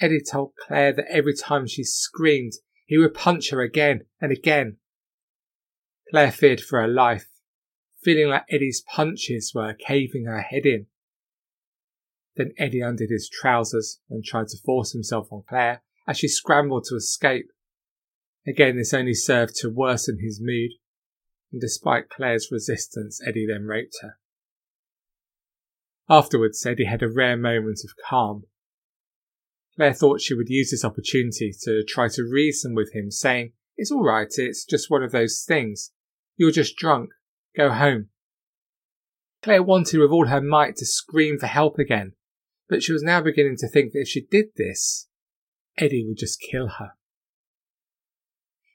Eddie 0.00 0.20
told 0.20 0.52
Claire 0.66 0.92
that 0.92 1.10
every 1.10 1.34
time 1.34 1.66
she 1.66 1.82
screamed, 1.82 2.52
he 2.84 2.98
would 2.98 3.14
punch 3.14 3.50
her 3.50 3.62
again 3.62 4.02
and 4.20 4.30
again. 4.30 4.76
Claire 6.10 6.30
feared 6.30 6.60
for 6.60 6.80
her 6.80 6.88
life, 6.88 7.28
feeling 8.02 8.28
like 8.28 8.44
Eddie's 8.50 8.82
punches 8.94 9.52
were 9.54 9.74
caving 9.74 10.26
her 10.26 10.42
head 10.42 10.66
in. 10.66 10.86
Then 12.36 12.52
Eddie 12.58 12.80
undid 12.80 13.10
his 13.10 13.28
trousers 13.28 14.00
and 14.10 14.22
tried 14.22 14.48
to 14.48 14.58
force 14.58 14.92
himself 14.92 15.32
on 15.32 15.44
Claire 15.48 15.82
as 16.06 16.18
she 16.18 16.28
scrambled 16.28 16.84
to 16.84 16.96
escape. 16.96 17.50
Again, 18.46 18.76
this 18.76 18.94
only 18.94 19.14
served 19.14 19.56
to 19.56 19.70
worsen 19.70 20.18
his 20.20 20.40
mood, 20.40 20.72
and 21.50 21.60
despite 21.60 22.10
Claire's 22.10 22.50
resistance, 22.52 23.20
Eddie 23.26 23.46
then 23.46 23.64
raped 23.64 23.96
her. 24.02 24.18
Afterwards, 26.08 26.64
Eddie 26.64 26.84
had 26.84 27.02
a 27.02 27.10
rare 27.10 27.36
moment 27.36 27.80
of 27.84 27.90
calm. 28.08 28.44
Claire 29.74 29.92
thought 29.92 30.20
she 30.20 30.34
would 30.34 30.48
use 30.48 30.70
this 30.70 30.84
opportunity 30.84 31.52
to 31.62 31.84
try 31.86 32.08
to 32.08 32.22
reason 32.22 32.74
with 32.74 32.94
him, 32.94 33.10
saying, 33.10 33.52
It's 33.76 33.90
all 33.90 34.04
right, 34.04 34.28
it's 34.36 34.64
just 34.64 34.90
one 34.90 35.02
of 35.02 35.12
those 35.12 35.44
things. 35.46 35.92
You're 36.36 36.50
just 36.50 36.76
drunk. 36.76 37.10
Go 37.56 37.70
home. 37.70 38.08
Claire 39.42 39.62
wanted 39.62 39.98
with 39.98 40.10
all 40.10 40.26
her 40.26 40.40
might 40.40 40.76
to 40.76 40.86
scream 40.86 41.38
for 41.38 41.46
help 41.46 41.78
again, 41.78 42.12
but 42.68 42.82
she 42.82 42.92
was 42.92 43.02
now 43.02 43.20
beginning 43.20 43.56
to 43.58 43.68
think 43.68 43.92
that 43.92 44.00
if 44.00 44.08
she 44.08 44.26
did 44.30 44.46
this, 44.56 45.08
Eddie 45.78 46.04
would 46.06 46.18
just 46.18 46.40
kill 46.40 46.68
her. 46.78 46.92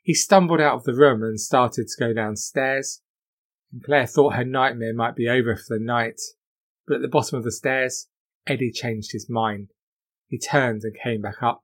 He 0.03 0.13
stumbled 0.13 0.61
out 0.61 0.75
of 0.75 0.83
the 0.83 0.93
room 0.93 1.23
and 1.23 1.39
started 1.39 1.87
to 1.87 1.99
go 1.99 2.13
downstairs, 2.13 3.01
and 3.71 3.83
Claire 3.83 4.07
thought 4.07 4.35
her 4.35 4.45
nightmare 4.45 4.93
might 4.93 5.15
be 5.15 5.27
over 5.27 5.55
for 5.55 5.77
the 5.77 5.83
night, 5.83 6.19
but 6.87 6.95
at 6.95 7.01
the 7.01 7.07
bottom 7.07 7.37
of 7.37 7.43
the 7.43 7.51
stairs, 7.51 8.07
Eddie 8.47 8.71
changed 8.71 9.11
his 9.11 9.29
mind. 9.29 9.69
He 10.27 10.39
turned 10.39 10.81
and 10.83 10.95
came 11.01 11.21
back 11.21 11.41
up. 11.41 11.63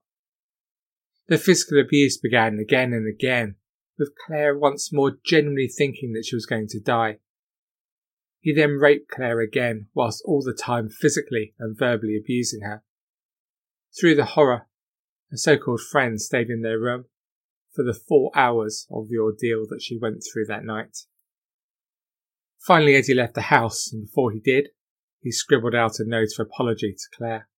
The 1.28 1.38
physical 1.38 1.80
abuse 1.80 2.18
began 2.18 2.60
again 2.60 2.94
and 2.94 3.08
again, 3.08 3.56
with 3.98 4.14
Claire 4.26 4.58
once 4.58 4.94
more 4.94 5.18
genuinely 5.26 5.68
thinking 5.68 6.14
that 6.14 6.26
she 6.26 6.36
was 6.36 6.46
going 6.46 6.68
to 6.70 6.80
die. 6.80 7.18
He 8.40 8.54
then 8.54 8.78
raped 8.80 9.10
Claire 9.10 9.42
again, 9.42 9.88
whilst 9.94 10.24
all 10.26 10.42
the 10.42 10.54
time 10.54 10.90
physically 10.90 11.54
and 11.60 11.78
verbally 11.78 12.18
abusing 12.18 12.62
her. 12.62 12.84
Through 14.00 14.16
the 14.16 14.26
horror, 14.26 14.68
her 15.32 15.38
so 15.38 15.58
called 15.58 15.82
friend 15.82 16.22
stayed 16.22 16.50
in 16.50 16.62
their 16.62 16.80
room 16.80 17.06
for 17.74 17.84
the 17.84 17.94
four 17.94 18.32
hours 18.34 18.88
of 18.90 19.10
the 19.10 19.18
ordeal 19.18 19.66
that 19.70 19.82
she 19.82 19.98
went 19.98 20.24
through 20.24 20.46
that 20.46 20.64
night. 20.64 20.98
Finally, 22.60 22.96
Eddie 22.96 23.14
left 23.14 23.36
the 23.36 23.42
house, 23.42 23.92
and 23.92 24.06
before 24.06 24.32
he 24.32 24.40
did, 24.40 24.70
he 25.28 25.32
scribbled 25.34 25.76
out 25.76 26.00
a 26.00 26.06
note 26.06 26.30
of 26.40 26.48
apology 26.48 26.94
to 26.94 27.18
Claire. 27.18 27.50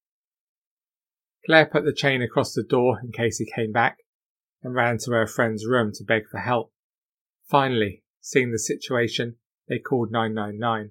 Claire 1.45 1.67
put 1.67 1.85
the 1.85 1.93
chain 1.93 2.19
across 2.19 2.51
the 2.51 2.63
door 2.63 2.99
in 3.03 3.11
case 3.11 3.37
he 3.37 3.51
came 3.55 3.71
back 3.71 3.99
and 4.63 4.73
ran 4.73 4.97
to 4.97 5.11
her 5.11 5.27
friend's 5.27 5.67
room 5.67 5.91
to 5.93 6.03
beg 6.03 6.23
for 6.31 6.39
help. 6.39 6.73
Finally, 7.47 8.01
seeing 8.21 8.51
the 8.51 8.57
situation, 8.57 9.35
they 9.67 9.77
called 9.77 10.11
999. 10.11 10.89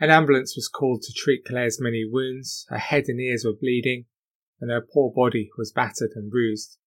An 0.00 0.10
ambulance 0.10 0.56
was 0.56 0.68
called 0.68 1.02
to 1.02 1.12
treat 1.14 1.44
Claire's 1.44 1.78
many 1.78 2.08
wounds. 2.10 2.64
Her 2.70 2.78
head 2.78 3.04
and 3.08 3.20
ears 3.20 3.44
were 3.44 3.52
bleeding, 3.52 4.06
and 4.58 4.70
her 4.70 4.80
poor 4.80 5.12
body 5.14 5.50
was 5.58 5.70
battered 5.70 6.12
and 6.14 6.30
bruised. 6.30 6.78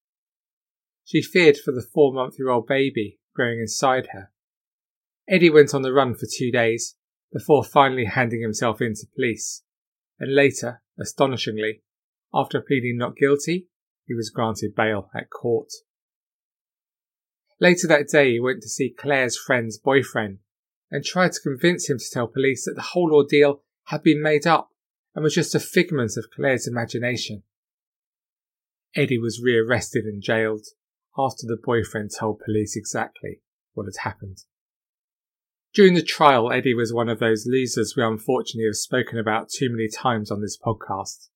She 1.05 1.21
feared 1.21 1.57
for 1.57 1.71
the 1.71 1.85
four 1.93 2.11
month 2.11 2.39
year 2.39 2.49
old 2.49 2.65
baby 2.65 3.19
growing 3.35 3.59
inside 3.59 4.07
her. 4.13 4.31
Eddie 5.29 5.51
went 5.51 5.75
on 5.75 5.83
the 5.83 5.93
run 5.93 6.15
for 6.15 6.25
two 6.25 6.51
days 6.51 6.95
before 7.31 7.63
finally 7.63 8.05
handing 8.05 8.41
himself 8.41 8.81
in 8.81 8.93
to 8.95 9.07
police, 9.15 9.63
and 10.19 10.33
later, 10.33 10.81
astonishingly, 10.99 11.81
after 12.33 12.61
pleading 12.61 12.97
not 12.97 13.15
guilty, 13.15 13.67
he 14.05 14.13
was 14.13 14.29
granted 14.29 14.75
bail 14.75 15.09
at 15.15 15.29
court. 15.29 15.71
Later 17.59 17.87
that 17.87 18.07
day, 18.07 18.33
he 18.33 18.39
went 18.39 18.61
to 18.61 18.69
see 18.69 18.93
Claire's 18.97 19.37
friend's 19.37 19.77
boyfriend 19.77 20.39
and 20.91 21.03
tried 21.03 21.33
to 21.33 21.41
convince 21.41 21.89
him 21.89 21.97
to 21.97 22.09
tell 22.11 22.27
police 22.27 22.65
that 22.65 22.75
the 22.75 22.81
whole 22.93 23.13
ordeal 23.13 23.61
had 23.85 24.03
been 24.03 24.21
made 24.21 24.45
up 24.45 24.69
and 25.15 25.23
was 25.23 25.33
just 25.33 25.55
a 25.55 25.59
figment 25.59 26.11
of 26.17 26.29
Claire's 26.33 26.67
imagination. 26.67 27.43
Eddie 28.95 29.19
was 29.19 29.41
rearrested 29.43 30.05
and 30.05 30.21
jailed 30.21 30.65
after 31.17 31.45
the 31.45 31.57
boyfriend 31.61 32.11
told 32.17 32.39
police 32.39 32.75
exactly 32.77 33.41
what 33.73 33.85
had 33.85 34.03
happened. 34.03 34.43
During 35.77 35.93
the 35.93 36.01
trial, 36.01 36.51
Eddie 36.51 36.73
was 36.73 36.91
one 36.91 37.07
of 37.07 37.19
those 37.19 37.45
losers 37.45 37.93
we 37.95 38.01
unfortunately 38.01 38.65
have 38.65 38.77
spoken 38.77 39.19
about 39.19 39.47
too 39.47 39.69
many 39.69 39.87
times 39.87 40.31
on 40.31 40.41
this 40.41 40.57
podcast. 40.57 41.29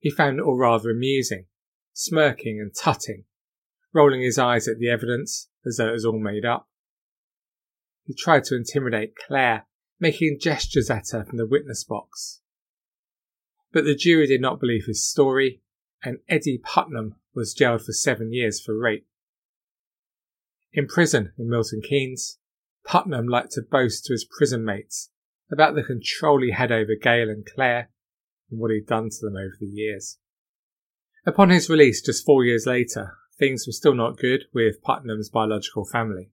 He 0.00 0.10
found 0.10 0.38
it 0.38 0.42
all 0.42 0.58
rather 0.58 0.90
amusing, 0.90 1.46
smirking 1.94 2.60
and 2.60 2.74
tutting, 2.78 3.24
rolling 3.94 4.20
his 4.20 4.38
eyes 4.38 4.68
at 4.68 4.78
the 4.78 4.90
evidence 4.90 5.48
as 5.64 5.78
though 5.78 5.88
it 5.88 5.92
was 5.92 6.04
all 6.04 6.18
made 6.18 6.44
up. 6.44 6.68
He 8.04 8.12
tried 8.12 8.44
to 8.44 8.54
intimidate 8.54 9.16
Claire, 9.16 9.64
making 9.98 10.40
gestures 10.42 10.90
at 10.90 11.08
her 11.12 11.24
from 11.24 11.38
the 11.38 11.46
witness 11.46 11.84
box. 11.84 12.42
But 13.72 13.86
the 13.86 13.94
jury 13.94 14.26
did 14.26 14.42
not 14.42 14.60
believe 14.60 14.84
his 14.84 15.08
story, 15.08 15.62
and 16.02 16.18
Eddie 16.28 16.60
Putman 16.62 17.12
was 17.34 17.54
jailed 17.54 17.82
for 17.82 17.92
seven 17.92 18.30
years 18.30 18.60
for 18.60 18.78
rape. 18.78 19.06
In 20.74 20.86
prison 20.86 21.32
in 21.38 21.48
Milton 21.48 21.80
Keynes, 21.80 22.36
Putman 22.86 23.28
liked 23.28 23.52
to 23.52 23.62
boast 23.62 24.04
to 24.04 24.12
his 24.12 24.24
prison 24.24 24.64
mates 24.64 25.10
about 25.50 25.74
the 25.74 25.82
control 25.82 26.42
he 26.42 26.52
had 26.52 26.70
over 26.70 26.92
Gail 27.00 27.28
and 27.28 27.46
Claire 27.46 27.90
and 28.50 28.60
what 28.60 28.70
he'd 28.70 28.86
done 28.86 29.10
to 29.10 29.16
them 29.20 29.36
over 29.36 29.54
the 29.58 29.66
years. 29.66 30.18
Upon 31.26 31.50
his 31.50 31.70
release 31.70 32.02
just 32.02 32.24
four 32.24 32.44
years 32.44 32.66
later, 32.66 33.16
things 33.38 33.66
were 33.66 33.72
still 33.72 33.94
not 33.94 34.18
good 34.18 34.44
with 34.52 34.82
Putman's 34.82 35.30
biological 35.30 35.84
family. 35.84 36.30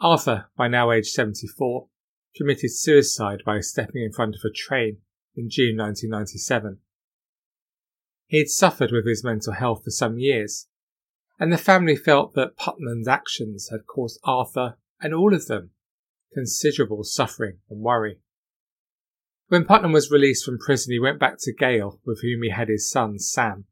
Arthur, 0.00 0.46
by 0.56 0.68
now 0.68 0.90
aged 0.90 1.08
74, 1.08 1.88
committed 2.34 2.72
suicide 2.72 3.42
by 3.44 3.60
stepping 3.60 4.02
in 4.02 4.12
front 4.12 4.34
of 4.34 4.40
a 4.44 4.52
train 4.52 4.98
in 5.36 5.48
June 5.50 5.76
1997. 5.76 6.78
He 8.26 8.38
had 8.38 8.48
suffered 8.48 8.90
with 8.90 9.06
his 9.06 9.22
mental 9.22 9.52
health 9.52 9.84
for 9.84 9.90
some 9.90 10.18
years, 10.18 10.66
and 11.38 11.52
the 11.52 11.58
family 11.58 11.96
felt 11.96 12.34
that 12.34 12.56
Putman's 12.56 13.08
actions 13.08 13.68
had 13.70 13.86
caused 13.86 14.18
Arthur 14.24 14.78
and 15.04 15.12
all 15.14 15.34
of 15.34 15.46
them 15.46 15.70
considerable 16.32 17.04
suffering 17.04 17.58
and 17.68 17.80
worry. 17.80 18.18
When 19.48 19.66
Putman 19.66 19.92
was 19.92 20.10
released 20.10 20.44
from 20.44 20.58
prison, 20.58 20.92
he 20.92 20.98
went 20.98 21.20
back 21.20 21.36
to 21.40 21.52
Gail, 21.52 22.00
with 22.06 22.22
whom 22.22 22.42
he 22.42 22.48
had 22.48 22.68
his 22.68 22.90
son, 22.90 23.18
Sam. 23.18 23.66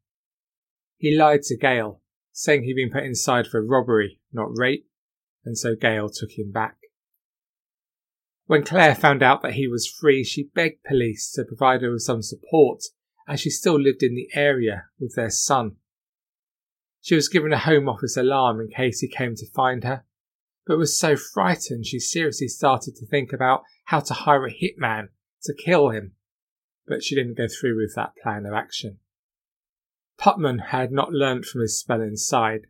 He 0.97 1.17
lied 1.17 1.41
to 1.43 1.57
Gail, 1.57 2.01
saying 2.31 2.63
he'd 2.63 2.75
been 2.75 2.91
put 2.91 3.03
inside 3.03 3.47
for 3.47 3.65
robbery, 3.65 4.21
not 4.31 4.55
rape, 4.55 4.87
and 5.43 5.57
so 5.57 5.75
Gail 5.75 6.07
took 6.07 6.37
him 6.37 6.51
back. 6.51 6.77
When 8.45 8.63
Claire 8.63 8.95
found 8.95 9.23
out 9.23 9.41
that 9.41 9.53
he 9.53 9.67
was 9.67 9.87
free, 9.87 10.23
she 10.23 10.51
begged 10.53 10.83
police 10.83 11.31
to 11.31 11.43
provide 11.43 11.81
her 11.81 11.91
with 11.91 12.03
some 12.03 12.21
support 12.21 12.83
as 13.27 13.39
she 13.39 13.49
still 13.49 13.79
lived 13.79 14.03
in 14.03 14.15
the 14.15 14.29
area 14.35 14.85
with 14.99 15.15
their 15.15 15.31
son. 15.31 15.77
She 17.01 17.15
was 17.15 17.27
given 17.27 17.51
a 17.51 17.57
Home 17.57 17.89
Office 17.89 18.15
alarm 18.15 18.61
in 18.61 18.69
case 18.69 18.99
he 18.99 19.07
came 19.07 19.35
to 19.35 19.49
find 19.49 19.83
her, 19.83 20.05
but 20.65 20.77
was 20.77 20.97
so 20.97 21.15
frightened 21.15 21.85
she 21.85 21.99
seriously 21.99 22.47
started 22.47 22.95
to 22.95 23.05
think 23.05 23.33
about 23.33 23.63
how 23.85 23.99
to 23.99 24.13
hire 24.13 24.45
a 24.45 24.51
hitman 24.51 25.09
to 25.43 25.53
kill 25.53 25.89
him, 25.89 26.13
but 26.87 27.03
she 27.03 27.15
didn't 27.15 27.37
go 27.37 27.47
through 27.47 27.77
with 27.77 27.93
that 27.95 28.13
plan 28.21 28.45
of 28.45 28.53
action. 28.53 28.99
Putman 30.19 30.67
had 30.67 30.91
not 30.91 31.11
learnt 31.11 31.45
from 31.45 31.61
his 31.61 31.79
spell 31.79 32.01
inside. 32.01 32.67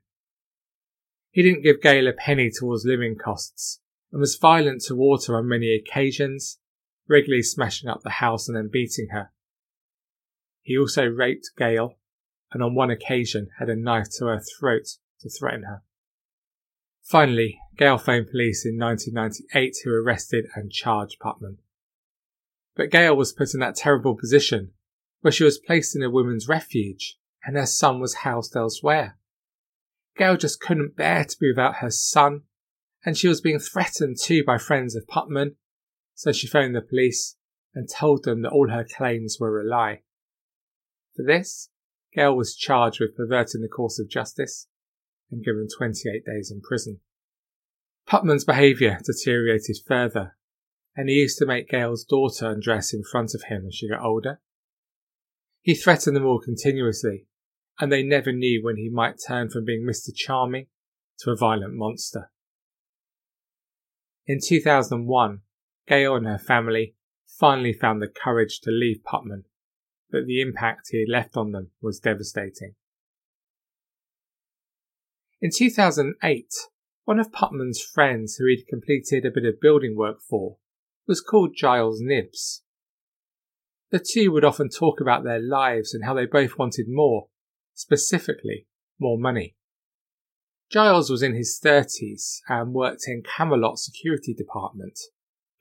He 1.29 1.43
didn't 1.43 1.63
give 1.63 1.81
Gail 1.81 2.07
a 2.07 2.13
penny 2.13 2.49
towards 2.49 2.85
living 2.85 3.15
costs 3.15 3.79
and 4.11 4.19
was 4.19 4.37
violent 4.37 4.81
toward 4.81 5.25
her 5.25 5.37
on 5.37 5.47
many 5.47 5.75
occasions, 5.75 6.59
regularly 7.07 7.43
smashing 7.43 7.89
up 7.89 8.01
the 8.01 8.11
house 8.11 8.47
and 8.47 8.55
then 8.57 8.69
beating 8.71 9.09
her. 9.11 9.31
He 10.61 10.77
also 10.77 11.05
raped 11.05 11.51
Gail 11.57 11.97
and 12.51 12.63
on 12.63 12.75
one 12.75 12.91
occasion 12.91 13.49
had 13.59 13.69
a 13.69 13.75
knife 13.75 14.07
to 14.17 14.25
her 14.25 14.39
throat 14.39 14.87
to 15.21 15.29
threaten 15.29 15.63
her. 15.63 15.81
Finally, 17.01 17.59
Gail 17.77 17.97
phoned 17.97 18.29
police 18.29 18.65
in 18.65 18.77
1998 18.77 19.77
who 19.83 19.91
arrested 19.91 20.45
and 20.55 20.71
charged 20.71 21.19
Putman. 21.19 21.57
But 22.75 22.91
Gail 22.91 23.15
was 23.15 23.33
put 23.33 23.53
in 23.53 23.59
that 23.61 23.75
terrible 23.75 24.15
position 24.15 24.71
where 25.21 25.31
she 25.31 25.43
was 25.43 25.57
placed 25.57 25.95
in 25.95 26.03
a 26.03 26.09
women's 26.09 26.47
refuge 26.47 27.17
and 27.43 27.55
her 27.55 27.65
son 27.65 27.99
was 27.99 28.15
housed 28.15 28.55
elsewhere. 28.55 29.17
Gail 30.15 30.37
just 30.37 30.59
couldn't 30.59 30.95
bear 30.95 31.23
to 31.23 31.39
be 31.39 31.49
without 31.49 31.77
her 31.77 31.89
son, 31.89 32.43
and 33.05 33.17
she 33.17 33.27
was 33.27 33.41
being 33.41 33.59
threatened 33.59 34.17
too 34.21 34.43
by 34.43 34.57
friends 34.57 34.95
of 34.95 35.07
Putman, 35.07 35.55
so 36.13 36.31
she 36.31 36.47
phoned 36.47 36.75
the 36.75 36.81
police 36.81 37.35
and 37.73 37.89
told 37.89 38.23
them 38.23 38.43
that 38.43 38.51
all 38.51 38.69
her 38.69 38.83
claims 38.85 39.37
were 39.39 39.59
a 39.59 39.67
lie. 39.67 40.01
For 41.15 41.25
this, 41.25 41.69
Gail 42.13 42.35
was 42.35 42.55
charged 42.55 42.99
with 42.99 43.17
perverting 43.17 43.61
the 43.61 43.67
course 43.67 43.99
of 43.99 44.09
justice 44.09 44.67
and 45.31 45.43
given 45.43 45.67
28 45.75 46.23
days 46.25 46.51
in 46.51 46.61
prison. 46.61 46.99
Putman's 48.13 48.45
behaviour 48.45 48.99
deteriorated 49.03 49.77
further, 49.87 50.37
and 50.95 51.09
he 51.09 51.15
used 51.15 51.39
to 51.39 51.47
make 51.47 51.67
Gail's 51.67 52.03
daughter 52.03 52.47
undress 52.47 52.93
in 52.93 53.01
front 53.03 53.33
of 53.33 53.45
him 53.45 53.65
as 53.67 53.73
she 53.73 53.89
got 53.89 54.05
older. 54.05 54.39
He 55.63 55.73
threatened 55.73 56.15
them 56.15 56.25
all 56.25 56.39
continuously, 56.39 57.25
and 57.79 57.91
they 57.91 58.03
never 58.03 58.31
knew 58.31 58.63
when 58.63 58.77
he 58.77 58.87
might 58.87 59.15
turn 59.27 59.49
from 59.49 59.65
being 59.65 59.83
Mr. 59.83 60.09
Charming 60.15 60.67
to 61.21 61.31
a 61.31 61.35
violent 61.35 61.73
monster. 61.73 62.29
In 64.27 64.37
2001, 64.39 65.39
Gail 65.87 66.15
and 66.15 66.27
her 66.27 66.37
family 66.37 66.93
finally 67.39 67.73
found 67.73 67.99
the 67.99 68.07
courage 68.07 68.59
to 68.61 68.69
leave 68.69 69.01
Putman, 69.03 69.45
but 70.11 70.27
the 70.27 70.39
impact 70.39 70.89
he 70.91 70.99
had 70.99 71.11
left 71.11 71.35
on 71.35 71.51
them 71.51 71.71
was 71.81 71.99
devastating. 71.99 72.75
In 75.41 75.49
2008, 75.51 76.53
one 77.05 77.19
of 77.19 77.31
Putman's 77.31 77.81
friends 77.81 78.35
who 78.35 78.45
he'd 78.47 78.67
completed 78.67 79.25
a 79.25 79.31
bit 79.31 79.45
of 79.45 79.59
building 79.59 79.95
work 79.95 80.21
for 80.21 80.57
was 81.07 81.21
called 81.21 81.55
Giles 81.55 81.99
Knibbs. 82.01 82.63
The 83.91 83.99
two 83.99 84.31
would 84.31 84.45
often 84.45 84.69
talk 84.69 85.01
about 85.01 85.23
their 85.23 85.39
lives 85.39 85.93
and 85.93 86.05
how 86.05 86.13
they 86.13 86.25
both 86.25 86.57
wanted 86.57 86.85
more, 86.87 87.27
specifically, 87.73 88.67
more 88.99 89.17
money. 89.17 89.55
Giles 90.71 91.09
was 91.09 91.21
in 91.21 91.35
his 91.35 91.59
30s 91.63 92.39
and 92.47 92.73
worked 92.73 93.03
in 93.05 93.21
Camelot 93.21 93.77
Security 93.77 94.33
Department. 94.33 94.97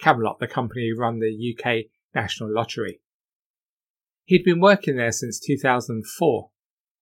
Camelot, 0.00 0.38
the 0.38 0.46
company 0.46 0.88
who 0.88 1.00
run 1.00 1.18
the 1.18 1.54
UK 1.54 1.90
National 2.14 2.52
Lottery. 2.52 3.00
He'd 4.24 4.44
been 4.44 4.60
working 4.60 4.96
there 4.96 5.12
since 5.12 5.40
2004, 5.40 6.50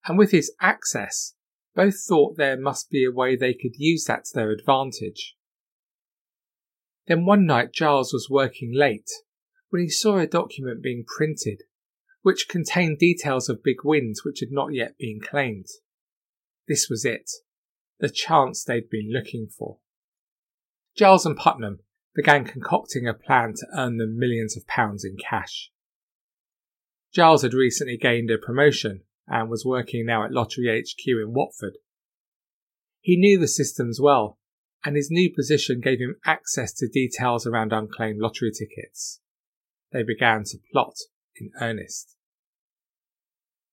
and 0.07 0.19
with 0.19 0.33
his 0.33 0.53
access, 0.61 1.35
both 1.81 2.05
thought 2.07 2.37
there 2.37 2.61
must 2.61 2.91
be 2.91 3.07
a 3.07 3.11
way 3.11 3.35
they 3.35 3.55
could 3.55 3.75
use 3.77 4.05
that 4.05 4.27
to 4.27 4.33
their 4.35 4.51
advantage. 4.51 5.35
Then 7.07 7.25
one 7.25 7.47
night 7.47 7.73
Giles 7.73 8.13
was 8.13 8.29
working 8.29 8.75
late 8.75 9.09
when 9.71 9.81
he 9.81 9.89
saw 9.89 10.19
a 10.19 10.27
document 10.27 10.83
being 10.83 11.07
printed 11.07 11.63
which 12.21 12.51
contained 12.51 12.99
details 12.99 13.49
of 13.49 13.63
big 13.63 13.79
wins 13.83 14.27
which 14.27 14.41
had 14.41 14.53
not 14.53 14.75
yet 14.75 14.99
been 14.99 15.21
claimed. 15.23 15.69
This 16.69 16.91
was 16.91 17.07
it, 17.07 17.31
the 17.99 18.11
chance 18.11 18.63
they'd 18.63 18.91
been 18.91 19.11
looking 19.11 19.49
for. 19.49 19.79
Giles 20.95 21.25
and 21.25 21.39
Putman 21.39 21.79
began 22.15 22.45
concocting 22.45 23.09
a 23.09 23.15
plan 23.15 23.55
to 23.55 23.67
earn 23.75 23.97
them 23.97 24.19
millions 24.19 24.55
of 24.55 24.67
pounds 24.67 25.03
in 25.03 25.17
cash. 25.17 25.71
Giles 27.11 27.41
had 27.41 27.55
recently 27.55 27.97
gained 27.97 28.31
a 28.31 28.37
promotion 28.37 29.05
and 29.31 29.49
was 29.49 29.65
working 29.65 30.05
now 30.05 30.25
at 30.25 30.33
Lottery 30.33 30.67
HQ 30.67 31.07
in 31.07 31.33
Watford. 31.33 31.79
He 33.01 33.17
knew 33.17 33.39
the 33.39 33.49
systems 33.49 34.01
well, 34.01 34.39
and 34.85 34.97
his 34.97 35.11
new 35.11 35.33
position 35.33 35.81
gave 35.81 36.01
him 36.01 36.17
access 36.27 36.73
to 36.75 36.89
details 36.89 37.47
around 37.47 37.73
unclaimed 37.73 38.21
lottery 38.21 38.51
tickets. 38.51 39.21
They 39.93 40.03
began 40.03 40.45
to 40.45 40.59
plot 40.73 40.97
in 41.37 41.51
earnest. 41.61 42.17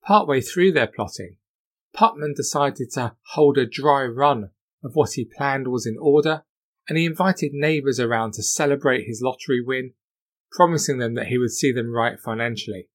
Partway 0.04 0.42
through 0.42 0.74
their 0.74 0.88
plotting, 0.88 1.38
Putman 1.96 2.36
decided 2.36 2.92
to 2.92 3.16
hold 3.32 3.58
a 3.58 3.66
dry 3.66 4.06
run 4.06 4.52
of 4.84 4.96
what 4.96 5.14
he 5.14 5.26
planned 5.26 5.68
was 5.68 5.86
in 5.86 5.98
order, 6.00 6.44
and 6.88 6.98
he 6.98 7.06
invited 7.06 7.52
neighbours 7.54 8.00
around 8.00 8.34
to 8.34 8.44
celebrate 8.44 9.06
his 9.06 9.22
lottery 9.22 9.62
win, 9.62 9.94
promising 10.52 11.00
them 11.00 11.16
that 11.16 11.28
he 11.28 11.38
would 11.38 11.52
see 11.52 11.72
them 11.72 11.92
right 11.92 12.20
financially. 12.20 12.90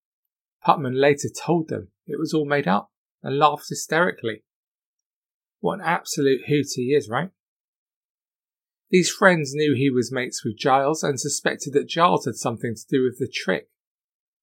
Putman 0.64 0.98
later 0.98 1.28
told 1.28 1.68
them 1.68 1.88
it 2.06 2.18
was 2.18 2.34
all 2.34 2.44
made 2.44 2.68
up 2.68 2.90
and 3.22 3.38
laughed 3.38 3.68
hysterically. 3.68 4.44
What 5.60 5.80
an 5.80 5.84
absolute 5.84 6.42
hoot 6.48 6.66
he 6.74 6.92
is, 6.92 7.08
right? 7.08 7.30
These 8.90 9.10
friends 9.10 9.54
knew 9.54 9.74
he 9.74 9.90
was 9.90 10.12
mates 10.12 10.44
with 10.44 10.58
Giles 10.58 11.02
and 11.02 11.18
suspected 11.18 11.72
that 11.72 11.88
Giles 11.88 12.26
had 12.26 12.34
something 12.34 12.74
to 12.74 12.86
do 12.88 13.02
with 13.04 13.18
the 13.18 13.28
trick. 13.32 13.68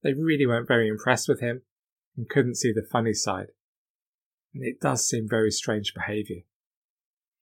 They 0.01 0.13
really 0.13 0.45
weren't 0.45 0.67
very 0.67 0.87
impressed 0.87 1.27
with 1.27 1.39
him 1.39 1.61
and 2.17 2.29
couldn't 2.29 2.57
see 2.57 2.71
the 2.71 2.87
funny 2.89 3.13
side. 3.13 3.47
And 4.53 4.63
it 4.63 4.79
does 4.79 5.07
seem 5.07 5.27
very 5.29 5.51
strange 5.51 5.93
behaviour. 5.93 6.41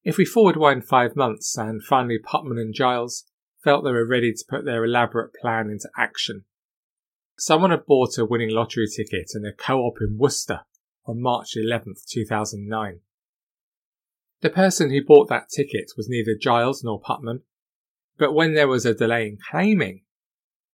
If 0.04 0.18
we 0.18 0.26
forward 0.26 0.58
wind 0.58 0.86
five 0.86 1.16
months 1.16 1.58
and 1.58 1.84
finally 1.84 2.20
Putman 2.20 2.60
and 2.60 2.74
Giles 2.74 3.24
felt 3.64 3.84
they 3.84 3.92
were 3.92 4.06
ready 4.06 4.34
to 4.34 4.46
put 4.50 4.66
their 4.66 4.84
elaborate 4.84 5.34
plan 5.34 5.70
into 5.70 5.90
action, 5.98 6.46
someone 7.38 7.71
had 7.71 7.86
bought 7.86 8.17
a 8.17 8.26
winning 8.26 8.50
lottery 8.50 8.88
ticket 8.88 9.32
in 9.36 9.45
a 9.45 9.54
co-op 9.54 9.97
in 10.02 10.17
Worcester 10.17 10.62
on 11.06 11.21
March 11.21 11.56
11, 11.56 11.95
2009. 12.08 13.00
The 14.41 14.50
person 14.50 14.91
who 14.91 15.04
bought 15.04 15.30
that 15.30 15.50
ticket 15.50 15.91
was 15.95 16.10
neither 16.10 16.36
Giles 16.39 16.84
nor 16.84 17.02
Putman, 17.02 17.41
but 18.17 18.34
when 18.34 18.54
there 18.54 18.67
was 18.67 18.86
a 18.86 18.93
delay 18.93 19.28
in 19.28 19.38
claiming, 19.52 20.04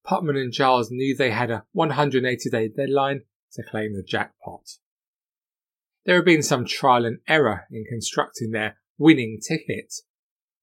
Putman 0.06 0.38
and 0.38 0.52
Giles 0.52 0.92
knew 0.92 1.16
they 1.16 1.32
had 1.32 1.52
a 1.52 1.66
180 1.72 2.50
day 2.50 2.68
deadline 2.68 3.22
to 3.54 3.64
claim 3.64 3.94
the 3.94 4.04
jackpot. 4.04 4.78
There 6.06 6.16
had 6.16 6.26
been 6.26 6.44
some 6.44 6.66
trial 6.66 7.06
and 7.06 7.20
error 7.28 7.66
in 7.72 7.86
constructing 7.86 8.52
their 8.52 8.78
winning 8.98 9.40
ticket, 9.46 9.94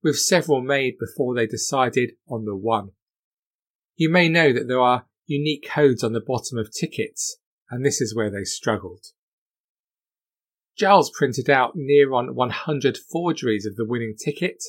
with 0.02 0.18
several 0.18 0.60
made 0.60 0.98
before 0.98 1.34
they 1.34 1.46
decided 1.46 2.12
on 2.28 2.44
the 2.44 2.56
one. 2.56 2.90
You 3.96 4.10
may 4.10 4.28
know 4.28 4.52
that 4.52 4.68
there 4.68 4.80
are 4.80 5.06
unique 5.30 5.64
codes 5.64 6.02
on 6.02 6.12
the 6.12 6.20
bottom 6.20 6.58
of 6.58 6.72
tickets, 6.72 7.36
and 7.70 7.86
this 7.86 8.00
is 8.00 8.14
where 8.14 8.30
they 8.30 8.42
struggled. 8.42 9.06
Giles 10.76 11.10
printed 11.16 11.48
out 11.48 11.76
near 11.76 12.12
on 12.12 12.34
100 12.34 12.98
forgeries 12.98 13.64
of 13.64 13.76
the 13.76 13.86
winning 13.86 14.16
ticket, 14.22 14.62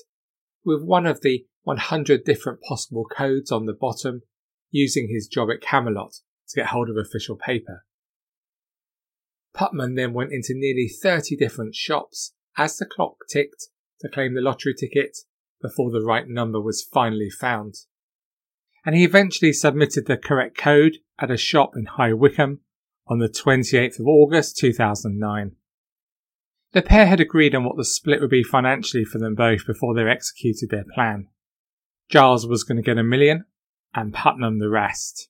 with 0.64 0.84
one 0.84 1.08
of 1.08 1.22
the 1.22 1.46
100 1.64 2.24
different 2.24 2.62
possible 2.62 3.06
codes 3.06 3.52
on 3.52 3.66
the 3.66 3.74
bottom, 3.74 4.22
using 4.70 5.10
his 5.10 5.28
job 5.28 5.50
at 5.50 5.62
Camelot 5.62 6.14
to 6.50 6.62
get 6.62 6.68
hold 6.68 6.90
of 6.90 6.96
official 6.96 7.36
paper. 7.36 7.84
Putman 9.56 9.96
then 9.96 10.14
went 10.14 10.32
into 10.32 10.54
nearly 10.54 10.88
30 10.88 11.36
different 11.38 11.76
shops 11.76 12.34
as 12.56 12.78
the 12.78 12.86
clock 12.86 13.16
ticked 13.28 13.68
to 14.00 14.10
claim 14.10 14.36
the 14.36 14.42
lottery 14.42 14.76
ticket 14.76 15.18
before 15.60 15.90
the 15.92 16.06
right 16.06 16.28
number 16.28 16.62
was 16.62 16.88
finally 16.94 17.30
found. 17.30 17.76
And 18.84 18.96
he 18.96 19.04
eventually 19.04 19.54
submitted 19.54 20.08
the 20.08 20.18
correct 20.18 20.58
code 20.58 20.98
at 21.20 21.32
a 21.32 21.38
shop 21.38 21.72
in 21.76 21.86
High 21.86 22.14
Wycombe 22.14 22.62
on 23.08 23.20
the 23.20 23.30
28th 23.30 24.00
of 24.00 24.08
August 24.08 24.58
2009. 24.58 25.56
The 26.74 26.82
pair 26.82 27.06
had 27.06 27.20
agreed 27.20 27.54
on 27.54 27.66
what 27.66 27.78
the 27.78 27.86
split 27.86 28.22
would 28.22 28.30
be 28.30 28.44
financially 28.44 29.04
for 29.04 29.20
them 29.20 29.36
both 29.36 29.68
before 29.68 29.94
they 29.94 30.10
executed 30.10 30.70
their 30.70 30.86
plan. 30.96 31.28
Giles 32.10 32.48
was 32.48 32.64
going 32.64 32.78
to 32.78 32.82
get 32.82 32.98
a 32.98 33.04
million, 33.04 33.46
and 33.94 34.14
Putman 34.14 34.60
the 34.60 34.70
rest. 34.70 35.30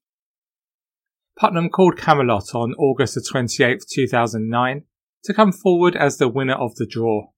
Putman 1.39 1.71
called 1.71 1.97
Camelot 1.97 2.53
on 2.53 2.73
August 2.73 3.17
28, 3.27 3.83
2009, 3.89 4.83
to 5.23 5.33
come 5.33 5.51
forward 5.51 5.95
as 5.95 6.17
the 6.17 6.27
winner 6.27 6.53
of 6.53 6.75
the 6.75 6.85
draw. 6.85 7.29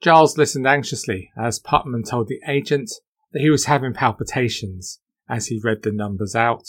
Giles 0.00 0.36
listened 0.36 0.66
anxiously 0.66 1.30
as 1.36 1.60
Putman 1.60 2.08
told 2.08 2.28
the 2.28 2.40
agent 2.48 2.90
that 3.34 3.42
he 3.42 3.50
was 3.50 3.66
having 3.66 3.92
palpitations 3.92 5.00
as 5.28 5.48
he 5.48 5.60
read 5.62 5.82
the 5.82 5.92
numbers 5.92 6.36
out. 6.36 6.64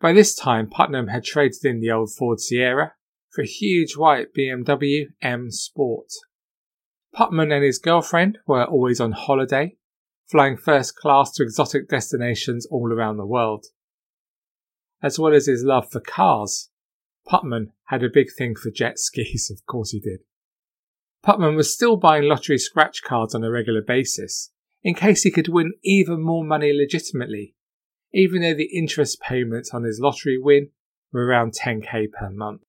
By 0.00 0.12
this 0.12 0.34
time, 0.34 0.68
Putman 0.68 1.10
had 1.10 1.24
traded 1.24 1.64
in 1.64 1.80
the 1.80 1.90
old 1.90 2.12
Ford 2.14 2.40
Sierra 2.40 2.92
for 3.30 3.42
a 3.42 3.46
huge 3.46 3.96
white 3.96 4.28
BMW 4.36 5.06
M 5.22 5.50
Sport. 5.50 6.08
Putman 7.16 7.52
and 7.52 7.64
his 7.64 7.78
girlfriend 7.78 8.38
were 8.46 8.64
always 8.64 9.00
on 9.00 9.12
holiday, 9.12 9.76
flying 10.30 10.56
first 10.56 10.94
class 10.96 11.32
to 11.32 11.42
exotic 11.42 11.88
destinations 11.88 12.66
all 12.70 12.92
around 12.92 13.16
the 13.16 13.26
world. 13.26 13.66
As 15.02 15.18
well 15.18 15.32
as 15.32 15.46
his 15.46 15.62
love 15.62 15.90
for 15.90 16.00
cars, 16.00 16.70
Putman 17.26 17.68
had 17.86 18.02
a 18.02 18.10
big 18.12 18.28
thing 18.36 18.54
for 18.54 18.70
jet 18.70 18.98
skis, 18.98 19.50
of 19.54 19.64
course 19.66 19.90
he 19.90 20.00
did. 20.00 20.20
Putman 21.24 21.56
was 21.56 21.72
still 21.72 21.96
buying 21.96 22.24
lottery 22.24 22.58
scratch 22.58 23.02
cards 23.02 23.34
on 23.34 23.44
a 23.44 23.50
regular 23.50 23.82
basis, 23.82 24.52
in 24.82 24.94
case 24.94 25.22
he 25.22 25.30
could 25.30 25.48
win 25.48 25.72
even 25.82 26.22
more 26.22 26.44
money 26.44 26.72
legitimately, 26.72 27.54
even 28.12 28.42
though 28.42 28.54
the 28.54 28.76
interest 28.76 29.20
payments 29.20 29.72
on 29.74 29.82
his 29.82 30.00
lottery 30.00 30.38
win 30.38 30.70
were 31.12 31.24
around 31.24 31.54
10k 31.54 32.12
per 32.12 32.30
month. 32.30 32.62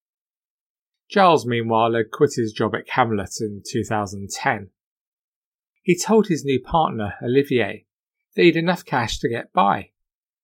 Giles, 1.10 1.46
meanwhile, 1.46 1.94
had 1.94 2.12
quit 2.12 2.32
his 2.36 2.54
job 2.54 2.76
at 2.76 2.88
Camelot 2.88 3.30
in 3.40 3.64
2010. 3.68 4.70
He 5.82 5.98
told 5.98 6.28
his 6.28 6.46
new 6.46 6.60
partner, 6.60 7.16
Olivier, 7.22 7.86
that 8.36 8.44
he'd 8.44 8.56
enough 8.56 8.86
cash 8.86 9.20
to 9.20 9.30
get 9.30 9.52
by, 9.54 9.92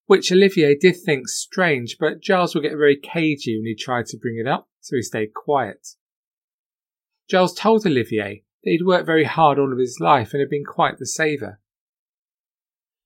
which 0.05 0.31
Olivier 0.31 0.75
did 0.75 0.95
think 0.95 1.27
strange, 1.27 1.97
but 1.99 2.21
Giles 2.21 2.55
would 2.55 2.63
get 2.63 2.71
very 2.71 2.97
cagey 2.97 3.57
when 3.57 3.65
he 3.65 3.75
tried 3.75 4.05
to 4.07 4.17
bring 4.17 4.37
it 4.37 4.47
up, 4.47 4.69
so 4.79 4.95
he 4.95 5.01
stayed 5.01 5.33
quiet. 5.33 5.87
Giles 7.27 7.53
told 7.53 7.85
Olivier 7.85 8.43
that 8.63 8.69
he'd 8.69 8.85
worked 8.85 9.05
very 9.05 9.23
hard 9.23 9.59
all 9.59 9.71
of 9.71 9.79
his 9.79 9.99
life 9.99 10.33
and 10.33 10.39
had 10.39 10.49
been 10.49 10.65
quite 10.65 10.97
the 10.97 11.05
saver. 11.05 11.59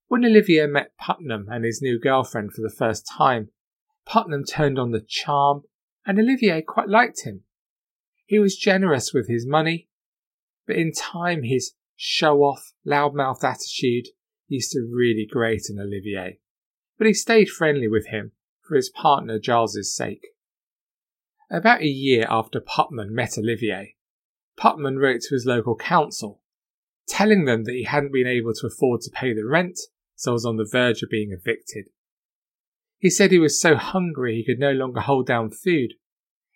When 0.07 0.25
Olivier 0.25 0.65
met 0.65 0.93
Putman 0.99 1.45
and 1.49 1.63
his 1.63 1.81
new 1.81 1.99
girlfriend 1.99 2.53
for 2.53 2.61
the 2.61 2.73
first 2.75 3.07
time, 3.07 3.49
Putman 4.07 4.47
turned 4.47 4.79
on 4.79 4.91
the 4.91 5.05
charm, 5.07 5.63
and 6.05 6.17
Olivier 6.17 6.61
quite 6.61 6.89
liked 6.89 7.25
him. 7.25 7.43
He 8.25 8.39
was 8.39 8.57
generous 8.57 9.13
with 9.13 9.27
his 9.27 9.45
money, 9.45 9.87
but 10.65 10.75
in 10.75 10.91
time 10.91 11.43
his 11.43 11.73
show 12.01 12.39
off, 12.43 12.71
loudmouthed 12.85 13.43
attitude 13.43 14.07
used 14.47 14.71
to 14.71 14.89
really 14.91 15.27
grate 15.29 15.67
on 15.69 15.79
Olivier. 15.79 16.39
But 16.97 17.07
he 17.07 17.13
stayed 17.13 17.49
friendly 17.49 17.87
with 17.87 18.07
him 18.07 18.31
for 18.67 18.75
his 18.75 18.89
partner 18.89 19.39
Giles's 19.39 19.93
sake. 19.93 20.27
About 21.51 21.81
a 21.81 21.87
year 21.87 22.25
after 22.29 22.61
Putman 22.61 23.09
met 23.09 23.37
Olivier, 23.37 23.95
Putman 24.57 24.99
wrote 24.99 25.21
to 25.21 25.35
his 25.35 25.45
local 25.45 25.75
council, 25.75 26.41
telling 27.07 27.45
them 27.45 27.63
that 27.65 27.73
he 27.73 27.83
hadn't 27.83 28.13
been 28.13 28.27
able 28.27 28.53
to 28.53 28.67
afford 28.67 29.01
to 29.01 29.11
pay 29.11 29.33
the 29.33 29.45
rent, 29.45 29.79
so 30.15 30.33
was 30.33 30.45
on 30.45 30.57
the 30.57 30.69
verge 30.69 31.01
of 31.01 31.09
being 31.09 31.31
evicted. 31.31 31.89
He 32.97 33.09
said 33.09 33.31
he 33.31 33.39
was 33.39 33.59
so 33.59 33.75
hungry 33.75 34.35
he 34.35 34.45
could 34.45 34.59
no 34.59 34.71
longer 34.71 35.01
hold 35.01 35.27
down 35.27 35.51
food 35.51 35.93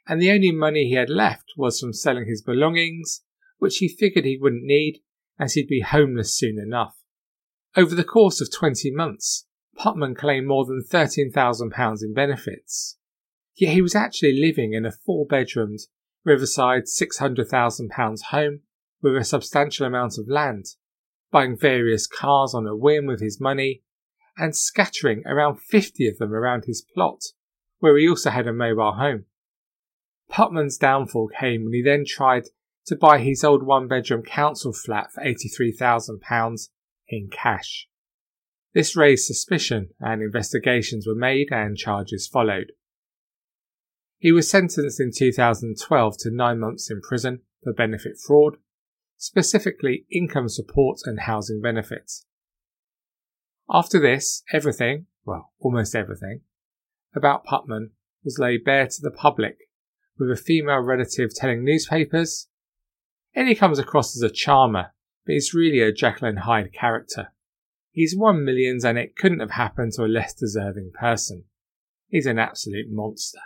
and 0.08 0.22
the 0.22 0.32
only 0.32 0.52
money 0.52 0.88
he 0.88 0.96
had 0.96 1.10
left 1.10 1.54
was 1.56 1.80
from 1.80 1.94
selling 1.94 2.28
his 2.28 2.42
belongings, 2.42 3.22
which 3.58 3.78
he 3.78 3.88
figured 3.88 4.26
he 4.26 4.38
wouldn't 4.38 4.64
need, 4.64 5.02
as 5.40 5.54
he'd 5.54 5.68
be 5.68 5.82
homeless 5.82 6.36
soon 6.36 6.60
enough. 6.60 6.96
Over 7.76 7.96
the 7.96 8.04
course 8.04 8.40
of 8.40 8.52
20 8.52 8.92
months, 8.92 9.46
Putman 9.78 10.16
claimed 10.16 10.48
more 10.48 10.66
than 10.66 10.84
£13,000 10.84 12.04
in 12.04 12.14
benefits. 12.14 12.98
Yet 13.56 13.74
he 13.74 13.82
was 13.82 13.96
actually 13.96 14.40
living 14.40 14.74
in 14.74 14.86
a 14.86 14.92
four 14.92 15.26
bedroomed, 15.26 15.80
riverside 16.24 16.84
£600,000 16.84 18.22
home 18.30 18.62
with 19.02 19.16
a 19.16 19.24
substantial 19.24 19.86
amount 19.86 20.18
of 20.18 20.30
land, 20.30 20.66
buying 21.32 21.58
various 21.58 22.08
cars 22.08 22.54
on 22.54 22.66
a 22.68 22.76
whim 22.76 23.06
with 23.06 23.22
his 23.22 23.42
money, 23.42 23.84
and 24.38 24.56
scattering 24.56 25.24
around 25.26 25.60
50 25.60 26.08
of 26.08 26.18
them 26.18 26.34
around 26.34 26.66
his 26.66 26.82
plot, 26.82 27.22
where 27.80 27.98
he 27.98 28.08
also 28.08 28.30
had 28.30 28.48
a 28.48 28.54
mobile 28.54 28.94
home. 28.94 29.26
Putman's 30.32 30.78
downfall 30.78 31.30
came 31.40 31.66
when 31.66 31.74
he 31.74 31.82
then 31.82 32.06
tried 32.06 32.46
to 32.86 32.96
buy 32.96 33.20
his 33.20 33.44
old 33.44 33.64
one 33.64 33.88
bedroom 33.88 34.24
council 34.24 34.74
flat 34.74 35.12
for 35.12 35.24
£83,000 35.24 36.70
in 37.08 37.30
cash. 37.32 37.88
This 38.74 38.96
raised 38.96 39.26
suspicion 39.26 39.90
and 40.00 40.22
investigations 40.22 41.06
were 41.08 41.16
made 41.16 41.50
and 41.52 41.78
charges 41.78 42.28
followed. 42.28 42.72
He 44.18 44.32
was 44.32 44.50
sentenced 44.50 45.00
in 45.00 45.12
2012 45.16 46.18
to 46.20 46.32
nine 46.32 46.60
months 46.60 46.90
in 46.90 47.02
prison 47.02 47.42
for 47.64 47.74
benefit 47.74 48.14
fraud, 48.26 48.56
specifically 49.18 50.06
income 50.12 50.50
support 50.50 51.00
and 51.06 51.22
housing 51.22 51.62
benefits. 51.62 52.26
After 53.70 54.00
this, 54.00 54.44
everything, 54.52 55.06
well, 55.26 55.52
almost 55.60 55.96
everything, 55.96 56.42
about 57.16 57.46
Putman 57.46 57.92
was 58.24 58.40
laid 58.40 58.64
bare 58.64 58.88
to 58.88 59.02
the 59.02 59.12
public 59.12 59.58
with 60.18 60.32
a 60.32 60.36
female 60.36 60.80
relative 60.80 61.34
telling 61.36 61.64
newspapers. 61.64 62.48
Eddie 63.36 63.56
comes 63.56 63.80
across 63.80 64.16
as 64.16 64.22
a 64.22 64.34
charmer, 64.34 64.94
but 65.26 65.34
he's 65.34 65.54
really 65.54 65.82
a 65.82 65.92
Jekyll 65.92 66.28
and 66.28 66.40
Hyde 66.40 66.72
character. 66.72 67.34
He's 67.92 68.16
won 68.16 68.44
millions 68.44 68.84
and 68.84 68.98
it 68.98 69.16
couldn't 69.16 69.40
have 69.40 69.52
happened 69.52 69.94
to 69.94 70.04
a 70.04 70.08
less 70.08 70.34
deserving 70.34 70.92
person. 71.00 71.46
He's 72.08 72.26
an 72.26 72.40
absolute 72.40 72.88
monster. 72.90 73.40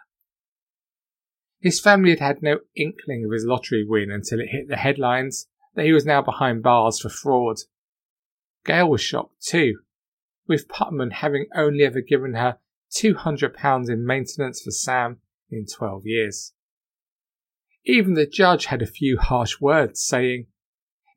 His 1.60 1.80
family 1.80 2.12
had 2.12 2.20
had 2.20 2.42
no 2.42 2.60
inkling 2.76 3.26
of 3.26 3.32
his 3.32 3.46
lottery 3.46 3.86
win 3.88 4.12
until 4.12 4.40
it 4.40 4.50
hit 4.50 4.68
the 4.68 4.78
headlines 4.78 5.48
that 5.76 5.86
he 5.86 5.94
was 5.94 6.06
now 6.06 6.22
behind 6.22 6.64
bars 6.64 7.00
for 7.00 7.10
fraud. 7.10 7.58
Gail 8.66 8.90
was 8.90 9.02
shocked 9.02 9.42
too, 9.42 9.80
with 10.48 10.68
Putman 10.68 11.14
having 11.14 11.48
only 11.56 11.84
ever 11.84 12.02
given 12.02 12.34
her 12.34 12.58
£200 12.92 13.90
in 13.90 14.06
maintenance 14.06 14.62
for 14.62 14.72
Sam 14.72 15.20
in 15.50 15.66
12 15.66 16.06
years. 16.06 16.54
Even 17.90 18.16
the 18.16 18.28
judge 18.28 18.66
had 18.66 18.82
a 18.82 18.86
few 18.86 19.18
harsh 19.18 19.62
words, 19.62 20.02
saying, 20.02 20.48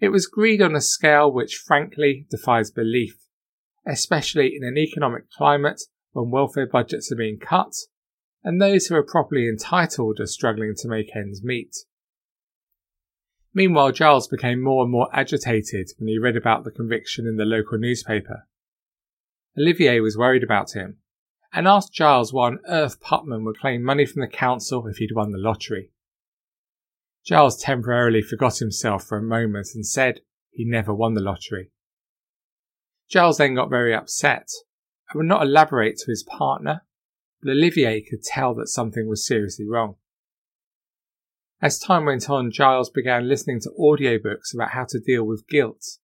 It 0.00 0.10
was 0.10 0.28
greed 0.28 0.62
on 0.62 0.76
a 0.76 0.80
scale 0.80 1.30
which 1.30 1.56
frankly 1.56 2.26
defies 2.30 2.70
belief, 2.70 3.26
especially 3.84 4.54
in 4.56 4.62
an 4.62 4.78
economic 4.78 5.28
climate 5.30 5.82
when 6.12 6.30
welfare 6.30 6.68
budgets 6.68 7.10
are 7.10 7.16
being 7.16 7.38
cut 7.40 7.74
and 8.44 8.60
those 8.60 8.86
who 8.86 8.94
are 8.94 9.02
properly 9.02 9.48
entitled 9.48 10.18
are 10.20 10.26
struggling 10.26 10.74
to 10.76 10.88
make 10.88 11.14
ends 11.14 11.42
meet. 11.42 11.76
Meanwhile, 13.52 13.92
Giles 13.92 14.28
became 14.28 14.62
more 14.62 14.84
and 14.84 14.92
more 14.92 15.08
agitated 15.12 15.90
when 15.98 16.08
he 16.08 16.18
read 16.18 16.36
about 16.36 16.62
the 16.62 16.70
conviction 16.70 17.26
in 17.26 17.36
the 17.36 17.44
local 17.44 17.78
newspaper. 17.78 18.46
Olivier 19.58 19.98
was 19.98 20.16
worried 20.16 20.44
about 20.44 20.72
him 20.72 20.98
and 21.52 21.66
asked 21.66 21.92
Giles 21.92 22.32
why 22.32 22.46
on 22.46 22.60
earth 22.68 23.00
Putman 23.00 23.44
would 23.44 23.58
claim 23.58 23.82
money 23.82 24.06
from 24.06 24.20
the 24.20 24.28
council 24.28 24.86
if 24.86 24.98
he'd 24.98 25.16
won 25.16 25.32
the 25.32 25.38
lottery. 25.38 25.90
Giles 27.24 27.60
temporarily 27.60 28.22
forgot 28.22 28.58
himself 28.58 29.04
for 29.04 29.18
a 29.18 29.22
moment 29.22 29.68
and 29.74 29.86
said 29.86 30.20
he 30.50 30.64
never 30.64 30.94
won 30.94 31.14
the 31.14 31.20
lottery. 31.20 31.70
Giles 33.08 33.38
then 33.38 33.54
got 33.54 33.70
very 33.70 33.94
upset 33.94 34.48
and 35.10 35.18
would 35.18 35.26
not 35.26 35.42
elaborate 35.42 35.98
to 35.98 36.10
his 36.10 36.22
partner, 36.22 36.82
but 37.42 37.50
Olivier 37.50 38.00
could 38.00 38.22
tell 38.22 38.54
that 38.54 38.68
something 38.68 39.08
was 39.08 39.26
seriously 39.26 39.66
wrong. 39.68 39.96
As 41.62 41.78
time 41.78 42.06
went 42.06 42.30
on, 42.30 42.50
Giles 42.50 42.88
began 42.88 43.28
listening 43.28 43.60
to 43.60 43.72
audiobooks 43.78 44.54
about 44.54 44.70
how 44.70 44.86
to 44.88 44.98
deal 44.98 45.24
with 45.24 45.46
guilt. 45.48 45.98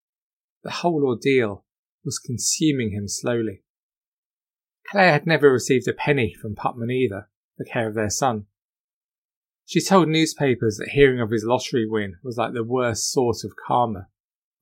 The 0.63 0.71
whole 0.71 1.05
ordeal 1.05 1.65
was 2.05 2.19
consuming 2.19 2.91
him 2.91 3.09
slowly. 3.09 3.63
Claire 4.91 5.13
had 5.13 5.27
never 5.27 5.51
received 5.51 5.89
a 5.89 5.93
penny 5.93 6.35
from 6.35 6.55
Putman 6.55 6.93
either, 6.93 7.29
the 7.57 7.65
care 7.65 7.89
of 7.89 7.95
their 7.95 8.11
son. 8.11 8.47
She 9.67 9.81
told 9.81 10.09
newspapers 10.09 10.77
that 10.77 10.91
hearing 10.91 11.21
of 11.21 11.31
his 11.31 11.45
lottery 11.45 11.87
win 11.89 12.17
was 12.23 12.37
like 12.37 12.55
the 12.55 12.63
worst 12.63 13.11
sort 13.11 13.43
of 13.43 13.57
karma. 13.67 14.07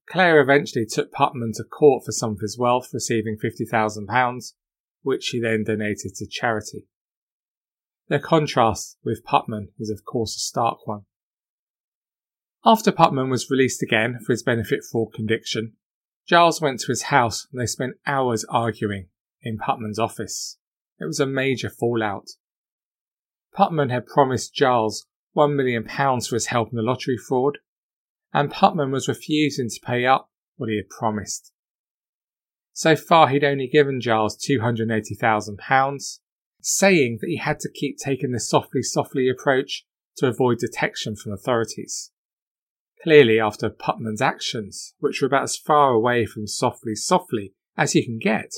Claire 0.08 0.40
eventually 0.40 0.86
took 0.86 1.12
Putman 1.12 1.52
to 1.54 1.64
court 1.64 2.04
for 2.04 2.12
some 2.12 2.32
of 2.32 2.40
his 2.40 2.58
wealth, 2.58 2.88
receiving 2.92 3.36
£50,000, 3.36 4.52
which 5.02 5.24
she 5.24 5.40
then 5.40 5.64
donated 5.64 6.14
to 6.16 6.26
charity. 6.26 6.86
The 8.08 8.18
contrast 8.18 8.96
with 9.04 9.24
Putman 9.24 9.68
is, 9.78 9.90
of 9.90 10.04
course, 10.06 10.36
a 10.36 10.40
stark 10.40 10.86
one. 10.86 11.02
After 12.64 12.90
Putman 12.90 13.30
was 13.30 13.50
released 13.50 13.82
again 13.82 14.18
for 14.24 14.32
his 14.32 14.42
benefit 14.42 14.80
fraud 14.90 15.12
conviction, 15.14 15.74
Giles 16.26 16.62
went 16.62 16.80
to 16.80 16.86
his 16.88 17.04
house 17.04 17.46
and 17.52 17.60
they 17.60 17.66
spent 17.66 17.96
hours 18.06 18.46
arguing 18.48 19.08
in 19.42 19.58
Putman's 19.58 19.98
office. 19.98 20.56
It 20.98 21.04
was 21.04 21.20
a 21.20 21.26
major 21.26 21.68
fallout. 21.68 22.28
Putman 23.56 23.90
had 23.90 24.06
promised 24.06 24.54
Giles 24.54 25.06
£1 25.36 25.54
million 25.54 25.84
for 25.86 26.34
his 26.34 26.46
help 26.46 26.70
in 26.70 26.76
the 26.76 26.82
lottery 26.82 27.16
fraud, 27.16 27.58
and 28.32 28.50
Putman 28.50 28.90
was 28.90 29.08
refusing 29.08 29.68
to 29.68 29.80
pay 29.84 30.04
up 30.04 30.28
what 30.56 30.68
he 30.68 30.76
had 30.76 30.88
promised. 30.88 31.52
So 32.72 32.96
far, 32.96 33.28
he'd 33.28 33.44
only 33.44 33.68
given 33.68 34.00
Giles 34.00 34.36
£280,000, 34.36 36.18
saying 36.60 37.18
that 37.20 37.28
he 37.28 37.36
had 37.36 37.60
to 37.60 37.70
keep 37.70 37.98
taking 37.98 38.32
the 38.32 38.40
softly, 38.40 38.82
softly 38.82 39.28
approach 39.28 39.86
to 40.16 40.26
avoid 40.26 40.58
detection 40.58 41.14
from 41.14 41.32
authorities. 41.32 42.10
Clearly, 43.02 43.38
after 43.38 43.70
Putman's 43.70 44.22
actions, 44.22 44.94
which 44.98 45.20
were 45.20 45.26
about 45.26 45.42
as 45.44 45.56
far 45.56 45.90
away 45.90 46.26
from 46.26 46.46
softly, 46.46 46.94
softly 46.96 47.52
as 47.76 47.94
you 47.94 48.04
can 48.04 48.18
get, 48.18 48.52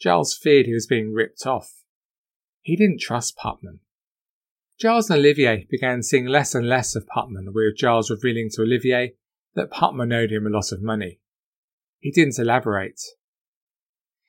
Giles 0.00 0.36
feared 0.36 0.66
he 0.66 0.74
was 0.74 0.86
being 0.86 1.12
ripped 1.12 1.46
off. 1.46 1.84
He 2.62 2.74
didn't 2.74 3.00
trust 3.00 3.36
Putman. 3.36 3.80
Giles 4.78 5.08
and 5.08 5.20
Olivier 5.20 5.66
began 5.70 6.02
seeing 6.02 6.26
less 6.26 6.54
and 6.54 6.68
less 6.68 6.94
of 6.94 7.06
Putman, 7.06 7.54
with 7.54 7.78
Giles 7.78 8.10
revealing 8.10 8.50
to 8.52 8.62
Olivier 8.62 9.14
that 9.54 9.70
Putman 9.70 10.14
owed 10.14 10.30
him 10.30 10.46
a 10.46 10.50
lot 10.50 10.70
of 10.70 10.82
money. 10.82 11.18
He 11.98 12.10
didn't 12.10 12.38
elaborate. 12.38 13.00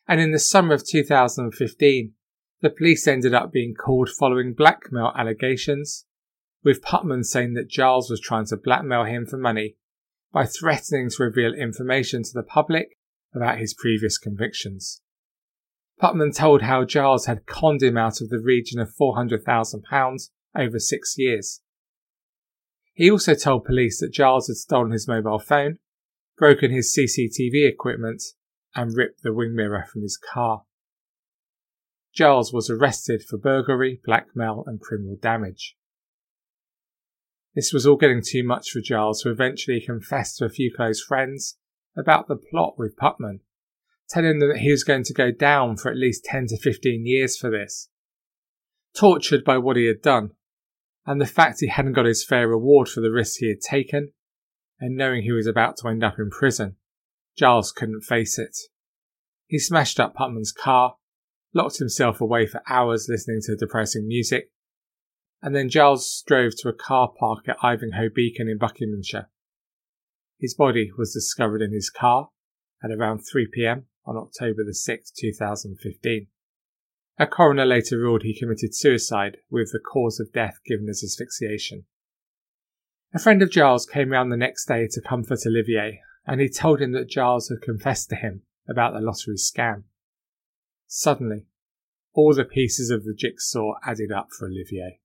And 0.07 0.21
in 0.21 0.31
the 0.31 0.39
summer 0.39 0.73
of 0.73 0.87
2015, 0.87 2.13
the 2.61 2.69
police 2.69 3.07
ended 3.07 3.33
up 3.33 3.51
being 3.51 3.75
called 3.75 4.09
following 4.09 4.53
blackmail 4.53 5.11
allegations 5.17 6.05
with 6.63 6.81
Putman 6.81 7.25
saying 7.25 7.53
that 7.55 7.69
Giles 7.69 8.09
was 8.09 8.21
trying 8.21 8.45
to 8.47 8.57
blackmail 8.57 9.03
him 9.03 9.25
for 9.25 9.37
money 9.37 9.75
by 10.31 10.45
threatening 10.45 11.09
to 11.09 11.23
reveal 11.23 11.53
information 11.53 12.23
to 12.23 12.31
the 12.33 12.41
public 12.41 12.97
about 13.35 13.59
his 13.59 13.73
previous 13.73 14.17
convictions. 14.17 15.01
Putman 16.01 16.33
told 16.33 16.61
how 16.61 16.85
Giles 16.85 17.25
had 17.25 17.45
conned 17.45 17.83
him 17.83 17.97
out 17.97 18.21
of 18.21 18.29
the 18.29 18.39
region 18.39 18.79
of 18.79 18.93
£400,000 18.95 20.29
over 20.57 20.79
six 20.79 21.15
years. 21.17 21.61
He 22.93 23.11
also 23.11 23.35
told 23.35 23.65
police 23.65 23.99
that 23.99 24.11
Giles 24.11 24.47
had 24.47 24.57
stolen 24.57 24.91
his 24.91 25.07
mobile 25.07 25.39
phone, 25.39 25.77
broken 26.37 26.71
his 26.71 26.97
CCTV 26.97 27.69
equipment, 27.69 28.23
and 28.75 28.95
ripped 28.95 29.21
the 29.23 29.33
wing 29.33 29.55
mirror 29.55 29.85
from 29.91 30.01
his 30.01 30.17
car. 30.17 30.63
Giles 32.13 32.51
was 32.51 32.69
arrested 32.69 33.21
for 33.21 33.37
burglary, 33.37 34.01
blackmail, 34.03 34.63
and 34.65 34.81
criminal 34.81 35.17
damage. 35.21 35.75
This 37.53 37.71
was 37.71 37.85
all 37.85 37.95
getting 37.95 38.23
too 38.23 38.43
much 38.43 38.71
for 38.71 38.81
Giles, 38.81 39.21
who 39.21 39.31
eventually 39.31 39.81
confessed 39.81 40.37
to 40.37 40.45
a 40.45 40.49
few 40.49 40.73
close 40.73 41.01
friends 41.01 41.57
about 41.95 42.27
the 42.27 42.35
plot 42.35 42.75
with 42.77 42.95
Putman, 42.95 43.39
telling 44.09 44.39
them 44.39 44.49
that 44.49 44.59
he 44.59 44.71
was 44.71 44.83
going 44.83 45.03
to 45.03 45.13
go 45.13 45.31
down 45.31 45.77
for 45.77 45.91
at 45.91 45.97
least 45.97 46.25
10 46.25 46.47
to 46.47 46.57
15 46.57 47.05
years 47.05 47.37
for 47.37 47.49
this. 47.49 47.89
Tortured 48.95 49.43
by 49.43 49.57
what 49.57 49.77
he 49.77 49.85
had 49.85 50.01
done, 50.01 50.31
and 51.07 51.21
the 51.21 51.25
fact 51.25 51.61
he 51.61 51.67
hadn't 51.67 51.93
got 51.93 52.05
his 52.05 52.25
fair 52.25 52.49
reward 52.49 52.89
for 52.89 52.99
the 52.99 53.11
risks 53.11 53.37
he 53.37 53.47
had 53.47 53.61
taken, 53.61 54.11
and 54.79 54.97
knowing 54.97 55.23
he 55.23 55.31
was 55.31 55.47
about 55.47 55.77
to 55.77 55.87
end 55.87 56.03
up 56.03 56.19
in 56.19 56.29
prison, 56.29 56.75
Giles 57.37 57.71
couldn't 57.71 58.01
face 58.01 58.37
it. 58.37 58.55
He 59.47 59.57
smashed 59.57 60.01
up 60.01 60.15
Putman's 60.15 60.51
car, 60.51 60.97
locked 61.53 61.77
himself 61.77 62.19
away 62.19 62.45
for 62.45 62.61
hours 62.69 63.07
listening 63.09 63.39
to 63.43 63.55
depressing 63.55 64.05
music, 64.05 64.51
and 65.41 65.55
then 65.55 65.69
Giles 65.69 66.23
drove 66.27 66.51
to 66.57 66.69
a 66.69 66.73
car 66.73 67.13
park 67.17 67.47
at 67.47 67.57
Ivinghoe 67.59 68.13
Beacon 68.13 68.49
in 68.49 68.57
Buckinghamshire. 68.57 69.29
His 70.39 70.53
body 70.53 70.91
was 70.97 71.13
discovered 71.13 71.61
in 71.61 71.71
his 71.71 71.89
car 71.89 72.29
at 72.83 72.91
around 72.91 73.21
3pm 73.21 73.83
on 74.05 74.17
October 74.17 74.63
the 74.65 74.71
6th, 74.71 75.13
2015. 75.17 76.27
A 77.19 77.25
coroner 77.27 77.65
later 77.65 77.97
ruled 77.97 78.23
he 78.23 78.37
committed 78.37 78.75
suicide 78.75 79.37
with 79.49 79.71
the 79.71 79.79
cause 79.79 80.19
of 80.19 80.33
death 80.33 80.59
given 80.65 80.87
as 80.89 81.03
asphyxiation. 81.03 81.85
A 83.13 83.19
friend 83.19 83.41
of 83.41 83.49
Giles 83.49 83.85
came 83.85 84.09
round 84.09 84.31
the 84.31 84.37
next 84.37 84.67
day 84.67 84.87
to 84.91 85.01
comfort 85.01 85.39
Olivier, 85.45 86.01
and 86.25 86.41
he 86.41 86.49
told 86.49 86.81
him 86.81 86.91
that 86.91 87.09
Giles 87.09 87.49
had 87.49 87.61
confessed 87.61 88.09
to 88.09 88.15
him 88.15 88.43
about 88.69 88.93
the 88.93 88.99
lottery 88.99 89.37
scam. 89.37 89.83
Suddenly, 90.85 91.45
all 92.13 92.33
the 92.33 92.45
pieces 92.45 92.89
of 92.89 93.03
the 93.03 93.13
jigsaw 93.13 93.73
added 93.85 94.11
up 94.11 94.27
for 94.37 94.47
Olivier 94.47 94.99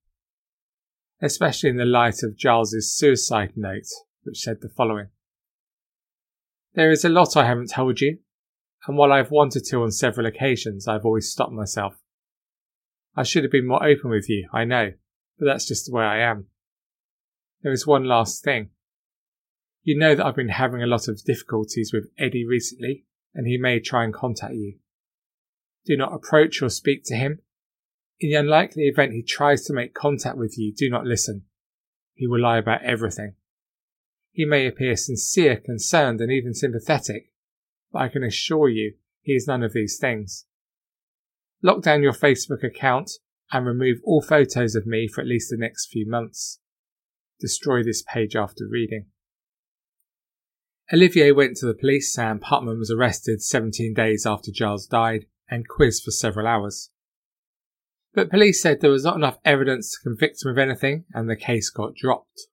especially 1.23 1.69
in 1.69 1.77
the 1.77 1.85
light 1.85 2.21
of 2.21 2.37
Giles's 2.37 2.93
suicide 2.93 3.53
note, 3.55 3.87
which 4.23 4.41
said 4.41 4.57
the 4.61 4.67
following 4.67 5.07
There 6.73 6.91
is 6.91 7.05
a 7.05 7.09
lot 7.09 7.37
I 7.37 7.45
haven't 7.45 7.71
told 7.71 8.01
you, 8.01 8.19
and 8.85 8.97
while 8.97 9.13
I've 9.13 9.31
wanted 9.31 9.63
to 9.65 9.83
on 9.83 9.91
several 9.91 10.27
occasions, 10.27 10.87
I've 10.87 11.05
always 11.05 11.31
stopped 11.31 11.53
myself. 11.53 11.95
I 13.15 13.23
should 13.23 13.43
have 13.43 13.51
been 13.51 13.67
more 13.67 13.85
open 13.85 14.09
with 14.09 14.29
you, 14.29 14.47
I 14.51 14.63
know, 14.65 14.93
but 15.37 15.45
that's 15.45 15.67
just 15.67 15.85
the 15.85 15.93
way 15.93 16.03
I 16.03 16.19
am. 16.19 16.47
There 17.61 17.71
is 17.71 17.87
one 17.87 18.05
last 18.05 18.43
thing. 18.43 18.69
You 19.83 19.97
know 19.97 20.15
that 20.15 20.25
I've 20.25 20.35
been 20.35 20.49
having 20.49 20.81
a 20.81 20.87
lot 20.87 21.07
of 21.07 21.23
difficulties 21.23 21.91
with 21.93 22.09
Eddie 22.17 22.45
recently, 22.45 23.05
and 23.33 23.47
he 23.47 23.57
may 23.57 23.79
try 23.79 24.03
and 24.03 24.13
contact 24.13 24.53
you. 24.53 24.77
Do 25.85 25.97
not 25.97 26.13
approach 26.13 26.61
or 26.61 26.69
speak 26.69 27.03
to 27.05 27.15
him 27.15 27.39
in 28.23 28.29
the 28.29 28.35
unlikely 28.35 28.83
event 28.83 29.11
he 29.11 29.21
tries 29.21 29.65
to 29.65 29.73
make 29.73 29.93
contact 29.93 30.37
with 30.37 30.57
you, 30.57 30.73
do 30.73 30.89
not 30.89 31.05
listen. 31.05 31.43
He 32.13 32.25
will 32.25 32.41
lie 32.41 32.57
about 32.57 32.83
everything. 32.83 33.35
He 34.31 34.45
may 34.45 34.65
appear 34.65 34.95
sincere, 34.95 35.57
concerned, 35.57 36.21
and 36.21 36.31
even 36.31 36.53
sympathetic, 36.53 37.31
but 37.91 38.01
I 38.01 38.07
can 38.07 38.23
assure 38.23 38.69
you 38.69 38.93
he 39.21 39.33
is 39.33 39.45
none 39.45 39.61
of 39.61 39.73
these 39.73 39.97
things. 39.99 40.45
Lock 41.63 41.81
down 41.81 42.03
your 42.03 42.13
Facebook 42.13 42.61
account 42.63 43.09
and 43.51 43.65
remove 43.65 43.99
all 44.03 44.21
photos 44.21 44.75
of 44.75 44.85
me 44.85 45.07
for 45.07 45.21
at 45.21 45.27
least 45.27 45.49
the 45.49 45.57
next 45.57 45.87
few 45.89 46.05
months. 46.07 46.59
Destroy 47.39 47.81
this 47.81 48.03
page 48.03 48.35
after 48.35 48.67
reading. 48.69 49.05
Olivier 50.93 51.31
went 51.31 51.55
to 51.57 51.65
the 51.65 51.73
police 51.73 52.17
and 52.17 52.41
Putman 52.41 52.77
was 52.77 52.91
arrested 52.91 53.41
17 53.41 53.93
days 53.93 54.25
after 54.25 54.51
Giles 54.51 54.85
died 54.85 55.25
and 55.49 55.67
quizzed 55.67 56.03
for 56.03 56.11
several 56.11 56.45
hours. 56.45 56.89
But 58.13 58.29
police 58.29 58.61
said 58.61 58.81
there 58.81 58.91
was 58.91 59.05
not 59.05 59.15
enough 59.15 59.39
evidence 59.45 59.91
to 59.91 60.09
convict 60.09 60.43
him 60.43 60.51
of 60.51 60.57
anything, 60.57 61.05
and 61.13 61.27
the 61.27 61.35
case 61.35 61.69
got 61.69 61.95
dropped. 61.95 62.47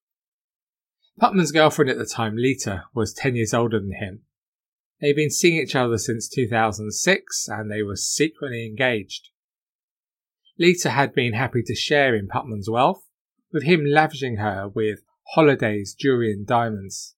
Putman's 1.20 1.52
girlfriend 1.52 1.90
at 1.90 1.98
the 1.98 2.06
time, 2.06 2.36
Lita, 2.36 2.84
was 2.94 3.12
10 3.12 3.36
years 3.36 3.52
older 3.52 3.78
than 3.78 3.92
him. 3.92 4.22
They'd 5.00 5.16
been 5.16 5.30
seeing 5.30 5.58
each 5.58 5.74
other 5.74 5.96
since 5.96 6.28
2006, 6.28 7.48
and 7.48 7.70
they 7.70 7.82
were 7.82 7.96
secretly 7.96 8.66
engaged. 8.66 9.30
Lita 10.58 10.90
had 10.90 11.14
been 11.14 11.32
happy 11.32 11.62
to 11.62 11.74
share 11.74 12.14
in 12.14 12.28
Putman's 12.28 12.68
wealth, 12.68 13.08
with 13.50 13.62
him 13.62 13.84
lavishing 13.84 14.36
her 14.36 14.68
with 14.68 15.00
holidays, 15.34 15.94
jewelry, 15.98 16.32
and 16.32 16.46
diamonds. 16.46 17.14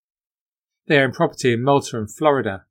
They 0.87 0.99
owned 0.99 1.14
property 1.14 1.53
in 1.53 1.64
Malta 1.64 1.99
and 1.99 2.12
Florida, 2.12 2.66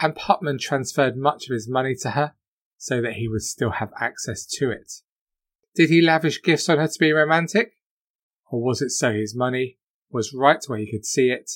and 0.00 0.16
Putman 0.16 0.58
transferred 0.58 1.16
much 1.16 1.48
of 1.48 1.54
his 1.54 1.68
money 1.68 1.94
to 2.00 2.10
her 2.10 2.34
so 2.76 3.00
that 3.02 3.14
he 3.14 3.28
would 3.28 3.42
still 3.42 3.72
have 3.72 3.92
access 4.00 4.46
to 4.46 4.70
it. 4.70 4.92
Did 5.76 5.90
he 5.90 6.00
lavish 6.00 6.42
gifts 6.42 6.68
on 6.68 6.78
her 6.78 6.88
to 6.88 6.98
be 6.98 7.12
romantic? 7.12 7.74
Or 8.50 8.60
was 8.60 8.82
it 8.82 8.90
so 8.90 9.12
his 9.12 9.36
money 9.36 9.78
was 10.10 10.34
right 10.34 10.62
where 10.66 10.78
he 10.78 10.90
could 10.90 11.04
see 11.04 11.30
it 11.30 11.50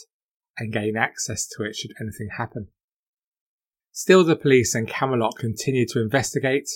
and 0.56 0.72
gain 0.72 0.96
access 0.96 1.48
to 1.48 1.64
it 1.64 1.74
should 1.74 1.92
anything 2.00 2.28
happen? 2.36 2.68
Still, 3.96 4.24
the 4.24 4.34
police 4.34 4.74
and 4.74 4.88
Camelot 4.88 5.36
continued 5.38 5.88
to 5.90 6.02
investigate, 6.02 6.68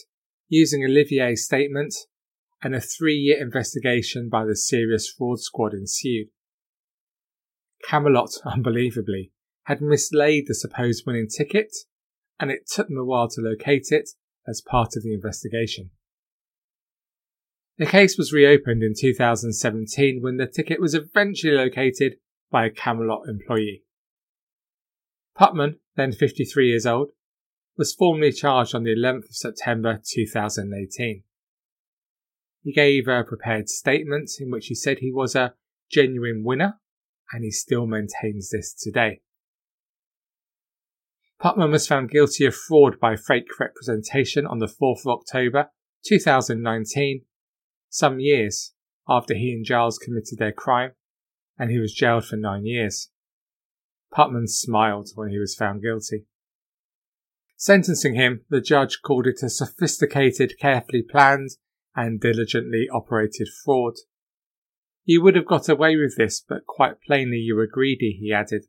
using 0.49 0.85
Olivier's 0.85 1.45
statement, 1.45 1.93
and 2.63 2.77
a 2.77 2.81
three 2.81 3.17
year 3.17 3.43
investigation 3.43 4.29
by 4.29 4.45
the 4.45 4.55
Serious 4.55 5.11
Fraud 5.11 5.41
Squad 5.41 5.75
ensued. 5.75 6.29
Camelot, 7.85 8.31
unbelievably, 8.45 9.33
had 9.65 9.83
mislaid 9.83 10.45
the 10.47 10.55
supposed 10.55 11.07
winning 11.09 11.27
ticket, 11.27 11.73
and 12.39 12.53
it 12.53 12.69
took 12.73 12.87
them 12.87 12.97
a 12.97 13.05
while 13.05 13.29
to 13.31 13.41
locate 13.41 13.89
it 13.91 14.11
as 14.47 14.61
part 14.61 14.95
of 14.97 15.03
the 15.03 15.13
investigation. 15.13 15.91
The 17.79 17.87
case 17.87 18.17
was 18.17 18.33
reopened 18.33 18.85
in 18.85 18.95
2017 18.97 20.23
when 20.23 20.37
the 20.37 20.47
ticket 20.47 20.81
was 20.81 20.95
eventually 20.95 21.53
located 21.53 22.19
by 22.49 22.67
a 22.67 22.71
Camelot 22.71 23.29
employee. 23.29 23.83
Putman, 25.37 25.79
then 25.99 26.13
53 26.13 26.69
years 26.69 26.87
old, 26.87 27.11
was 27.77 27.93
formally 27.93 28.33
charged 28.33 28.75
on 28.75 28.85
the 28.85 28.95
11th 28.95 29.29
of 29.29 29.37
September 29.37 30.01
2018. 30.09 31.25
He 32.63 32.73
gave 32.73 33.09
a 33.09 33.25
prepared 33.25 33.69
statement 33.69 34.31
in 34.39 34.51
which 34.51 34.69
he 34.69 34.75
said 34.75 34.99
he 34.99 35.13
was 35.13 35.35
a 35.35 35.55
genuine 35.91 36.45
winner 36.45 36.81
and 37.33 37.43
he 37.43 37.51
still 37.51 37.87
maintains 37.87 38.51
this 38.51 38.73
today. 38.73 39.21
Putman 41.43 41.73
was 41.73 41.87
found 41.87 42.11
guilty 42.11 42.47
of 42.47 42.55
fraud 42.55 43.01
by 43.01 43.17
fake 43.17 43.49
representation 43.59 44.47
on 44.47 44.59
the 44.61 44.67
4th 44.67 45.01
of 45.01 45.19
October 45.19 45.71
2019, 46.07 47.23
some 47.91 48.21
years 48.21 48.73
after 49.09 49.35
he 49.35 49.53
and 49.53 49.65
Giles 49.65 49.99
committed 49.99 50.39
their 50.39 50.53
crime, 50.53 50.93
and 51.59 51.71
he 51.71 51.79
was 51.79 51.93
jailed 51.93 52.25
for 52.25 52.37
nine 52.37 52.67
years. 52.67 53.11
Putman 54.17 54.49
smiled 54.49 55.11
when 55.15 55.29
he 55.29 55.39
was 55.39 55.55
found 55.55 55.83
guilty. 55.83 56.25
Sentencing 57.57 58.15
him, 58.15 58.45
the 58.49 58.61
judge 58.61 59.01
called 59.03 59.27
it 59.27 59.43
a 59.43 59.51
sophisticated, 59.51 60.59
carefully 60.61 61.03
planned, 61.03 61.51
and 61.97 62.21
diligently 62.21 62.89
operated 62.93 63.49
fraud. 63.65 63.95
You 65.05 65.23
would 65.23 65.35
have 65.35 65.47
got 65.47 65.69
away 65.69 65.97
with 65.97 66.17
this, 66.17 66.41
but 66.47 66.67
quite 66.67 67.01
plainly 67.05 67.39
you 67.39 67.57
were 67.57 67.67
greedy, 67.67 68.19
he 68.21 68.33
added. 68.33 68.67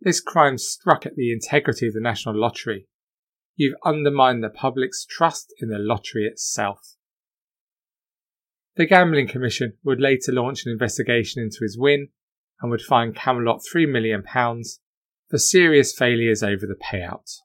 This 0.00 0.20
crime 0.20 0.58
struck 0.58 1.06
at 1.06 1.16
the 1.16 1.32
integrity 1.32 1.88
of 1.88 1.94
the 1.94 2.00
National 2.00 2.38
Lottery. 2.38 2.86
You've 3.56 3.78
undermined 3.84 4.44
the 4.44 4.50
public's 4.50 5.04
trust 5.04 5.52
in 5.60 5.68
the 5.68 5.78
lottery 5.78 6.26
itself. 6.26 6.96
The 8.76 8.86
Gambling 8.86 9.28
Commission 9.28 9.72
would 9.82 10.00
later 10.00 10.32
launch 10.32 10.66
an 10.66 10.72
investigation 10.72 11.42
into 11.42 11.60
his 11.62 11.78
win 11.78 12.08
and 12.60 12.70
would 12.70 12.80
fine 12.80 13.12
Camelot 13.12 13.60
£3 13.74 13.90
million 13.90 14.22
for 15.28 15.38
serious 15.38 15.92
failures 15.92 16.42
over 16.42 16.66
the 16.66 16.74
payout. 16.74 17.40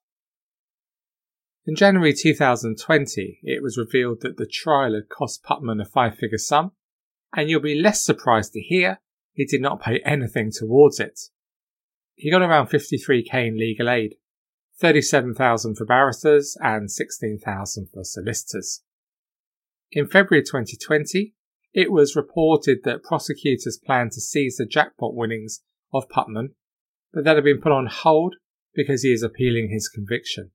In 1.65 1.75
January 1.75 2.13
2020, 2.13 3.39
it 3.43 3.61
was 3.61 3.77
revealed 3.77 4.21
that 4.21 4.37
the 4.37 4.47
trial 4.47 4.95
had 4.95 5.09
cost 5.09 5.43
Putman 5.43 5.81
a 5.81 5.85
five 5.85 6.15
figure 6.15 6.37
sum, 6.37 6.71
and 7.35 7.49
you'll 7.49 7.61
be 7.61 7.79
less 7.79 8.03
surprised 8.03 8.53
to 8.53 8.59
hear 8.59 8.99
he 9.33 9.45
did 9.45 9.61
not 9.61 9.81
pay 9.81 9.99
anything 9.99 10.51
towards 10.51 10.99
it. 10.99 11.19
He 12.15 12.31
got 12.31 12.41
around 12.41 12.67
53k 12.67 13.47
in 13.47 13.57
legal 13.57 13.89
aid, 13.89 14.15
37,000 14.79 15.75
for 15.75 15.85
barristers, 15.85 16.57
and 16.61 16.91
16,000 16.91 17.89
for 17.93 18.03
solicitors. 18.03 18.81
In 19.91 20.07
February 20.07 20.43
2020, 20.43 21.35
it 21.73 21.91
was 21.91 22.15
reported 22.15 22.79
that 22.83 23.03
prosecutors 23.03 23.79
planned 23.83 24.11
to 24.11 24.21
seize 24.21 24.57
the 24.57 24.65
jackpot 24.65 25.15
winnings 25.15 25.61
of 25.93 26.09
Putman, 26.09 26.49
but 27.13 27.23
that 27.23 27.35
had 27.35 27.45
been 27.45 27.61
put 27.61 27.71
on 27.71 27.87
hold 27.87 28.35
because 28.73 29.03
he 29.03 29.11
is 29.11 29.23
appealing 29.23 29.69
his 29.69 29.87
conviction. 29.87 30.51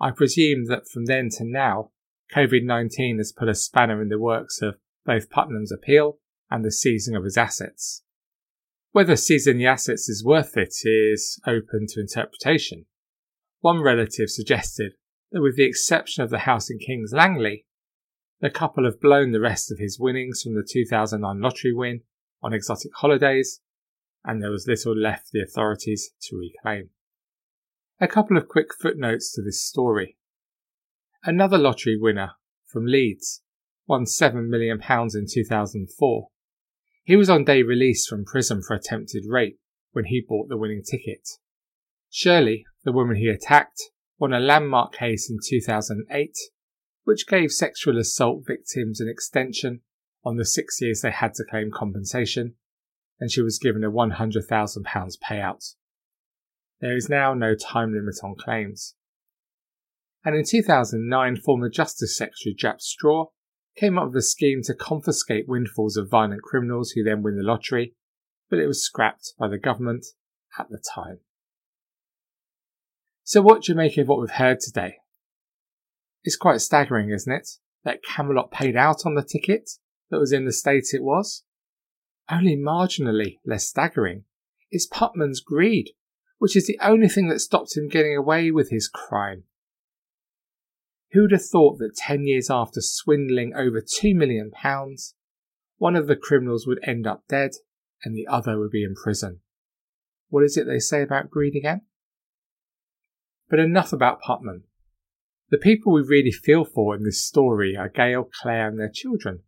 I 0.00 0.10
presume 0.10 0.66
that 0.66 0.88
from 0.88 1.06
then 1.06 1.28
to 1.38 1.44
now, 1.44 1.90
COVID 2.34 2.64
19 2.64 3.18
has 3.18 3.32
put 3.32 3.48
a 3.48 3.54
spanner 3.54 4.02
in 4.02 4.08
the 4.08 4.18
works 4.18 4.60
of 4.60 4.76
both 5.04 5.30
Putman's 5.30 5.72
appeal 5.72 6.18
and 6.50 6.64
the 6.64 6.72
seizing 6.72 7.14
of 7.14 7.24
his 7.24 7.36
assets. 7.36 8.02
Whether 8.92 9.16
seizing 9.16 9.58
the 9.58 9.66
assets 9.66 10.08
is 10.08 10.24
worth 10.24 10.56
it 10.56 10.74
is 10.84 11.40
open 11.46 11.86
to 11.88 12.00
interpretation. 12.00 12.86
One 13.60 13.82
relative 13.82 14.30
suggested 14.30 14.92
that 15.32 15.42
with 15.42 15.56
the 15.56 15.64
exception 15.64 16.22
of 16.22 16.30
the 16.30 16.40
house 16.40 16.70
in 16.70 16.78
King's 16.78 17.12
Langley, 17.12 17.66
the 18.44 18.50
couple 18.50 18.84
have 18.84 19.00
blown 19.00 19.32
the 19.32 19.40
rest 19.40 19.72
of 19.72 19.78
his 19.78 19.98
winnings 19.98 20.42
from 20.42 20.54
the 20.54 20.68
2009 20.70 21.40
lottery 21.40 21.72
win 21.72 22.02
on 22.42 22.52
exotic 22.52 22.90
holidays, 22.96 23.62
and 24.22 24.42
there 24.42 24.50
was 24.50 24.68
little 24.68 24.94
left 24.94 25.32
the 25.32 25.40
authorities 25.40 26.10
to 26.20 26.36
reclaim. 26.36 26.90
A 28.02 28.06
couple 28.06 28.36
of 28.36 28.46
quick 28.46 28.74
footnotes 28.78 29.32
to 29.32 29.40
this 29.40 29.66
story. 29.66 30.18
Another 31.24 31.56
lottery 31.56 31.98
winner 31.98 32.32
from 32.66 32.84
Leeds 32.84 33.40
won 33.86 34.04
£7 34.04 34.46
million 34.46 34.78
in 34.78 35.26
2004. 35.26 36.28
He 37.02 37.16
was 37.16 37.30
on 37.30 37.46
day 37.46 37.62
release 37.62 38.06
from 38.06 38.26
prison 38.26 38.60
for 38.60 38.74
attempted 38.76 39.24
rape 39.26 39.58
when 39.92 40.04
he 40.04 40.20
bought 40.20 40.50
the 40.50 40.58
winning 40.58 40.82
ticket. 40.82 41.26
Shirley, 42.10 42.66
the 42.84 42.92
woman 42.92 43.16
he 43.16 43.28
attacked, 43.28 43.84
won 44.18 44.34
a 44.34 44.38
landmark 44.38 44.92
case 44.92 45.30
in 45.30 45.38
2008 45.42 46.36
which 47.04 47.26
gave 47.26 47.52
sexual 47.52 47.98
assault 47.98 48.44
victims 48.46 49.00
an 49.00 49.08
extension 49.08 49.80
on 50.24 50.36
the 50.36 50.44
six 50.44 50.80
years 50.80 51.00
they 51.00 51.10
had 51.10 51.34
to 51.34 51.44
claim 51.44 51.70
compensation, 51.70 52.54
and 53.20 53.30
she 53.30 53.42
was 53.42 53.58
given 53.58 53.84
a 53.84 53.90
£100,000 53.90 55.18
payout. 55.18 55.74
There 56.80 56.96
is 56.96 57.08
now 57.08 57.34
no 57.34 57.54
time 57.54 57.94
limit 57.94 58.16
on 58.22 58.34
claims. 58.34 58.94
And 60.24 60.34
in 60.34 60.44
2009, 60.44 61.36
former 61.36 61.68
Justice 61.68 62.16
Secretary 62.16 62.54
Jack 62.54 62.76
Straw 62.80 63.26
came 63.76 63.98
up 63.98 64.06
with 64.06 64.16
a 64.16 64.22
scheme 64.22 64.62
to 64.64 64.74
confiscate 64.74 65.48
windfalls 65.48 65.96
of 65.96 66.10
violent 66.10 66.42
criminals 66.42 66.92
who 66.92 67.02
then 67.02 67.22
win 67.22 67.36
the 67.36 67.42
lottery, 67.42 67.94
but 68.48 68.58
it 68.58 68.66
was 68.66 68.84
scrapped 68.84 69.34
by 69.38 69.48
the 69.48 69.58
government 69.58 70.06
at 70.58 70.68
the 70.70 70.82
time. 70.94 71.18
So, 73.22 73.42
what 73.42 73.62
do 73.62 73.72
you 73.72 73.76
make 73.76 73.98
of 73.98 74.08
what 74.08 74.20
we've 74.20 74.30
heard 74.30 74.60
today? 74.60 74.98
It's 76.24 76.36
quite 76.36 76.62
staggering, 76.62 77.10
isn't 77.10 77.32
it? 77.32 77.48
That 77.84 78.02
Camelot 78.02 78.50
paid 78.50 78.76
out 78.76 79.04
on 79.04 79.14
the 79.14 79.22
ticket 79.22 79.70
that 80.10 80.18
was 80.18 80.32
in 80.32 80.46
the 80.46 80.52
state 80.52 80.88
it 80.92 81.02
was. 81.02 81.44
Only 82.30 82.56
marginally 82.56 83.38
less 83.44 83.66
staggering 83.66 84.24
is 84.72 84.88
Putman's 84.88 85.40
greed, 85.40 85.90
which 86.38 86.56
is 86.56 86.66
the 86.66 86.78
only 86.82 87.08
thing 87.08 87.28
that 87.28 87.40
stopped 87.40 87.76
him 87.76 87.88
getting 87.88 88.16
away 88.16 88.50
with 88.50 88.70
his 88.70 88.88
crime. 88.88 89.44
Who'd 91.12 91.32
have 91.32 91.44
thought 91.44 91.78
that 91.78 91.94
10 91.96 92.26
years 92.26 92.50
after 92.50 92.80
swindling 92.80 93.52
over 93.54 93.80
£2 93.80 94.14
million, 94.16 94.50
one 94.62 94.96
one 95.76 95.94
of 95.94 96.06
the 96.06 96.16
criminals 96.16 96.66
would 96.66 96.80
end 96.82 97.06
up 97.06 97.24
dead 97.28 97.52
and 98.02 98.16
the 98.16 98.26
other 98.26 98.58
would 98.58 98.70
be 98.70 98.82
in 98.82 98.94
prison? 98.94 99.40
What 100.30 100.42
is 100.42 100.56
it 100.56 100.66
they 100.66 100.78
say 100.78 101.02
about 101.02 101.30
greed 101.30 101.54
again? 101.54 101.82
But 103.48 103.60
enough 103.60 103.92
about 103.92 104.22
Putman. 104.22 104.62
The 105.50 105.58
people 105.58 105.92
we 105.92 106.02
really 106.02 106.30
feel 106.30 106.64
for 106.64 106.96
in 106.96 107.04
this 107.04 107.24
story 107.24 107.76
are 107.76 107.88
Gail, 107.88 108.28
Claire, 108.40 108.68
and 108.68 108.78
their 108.78 108.90
children. 108.92 109.40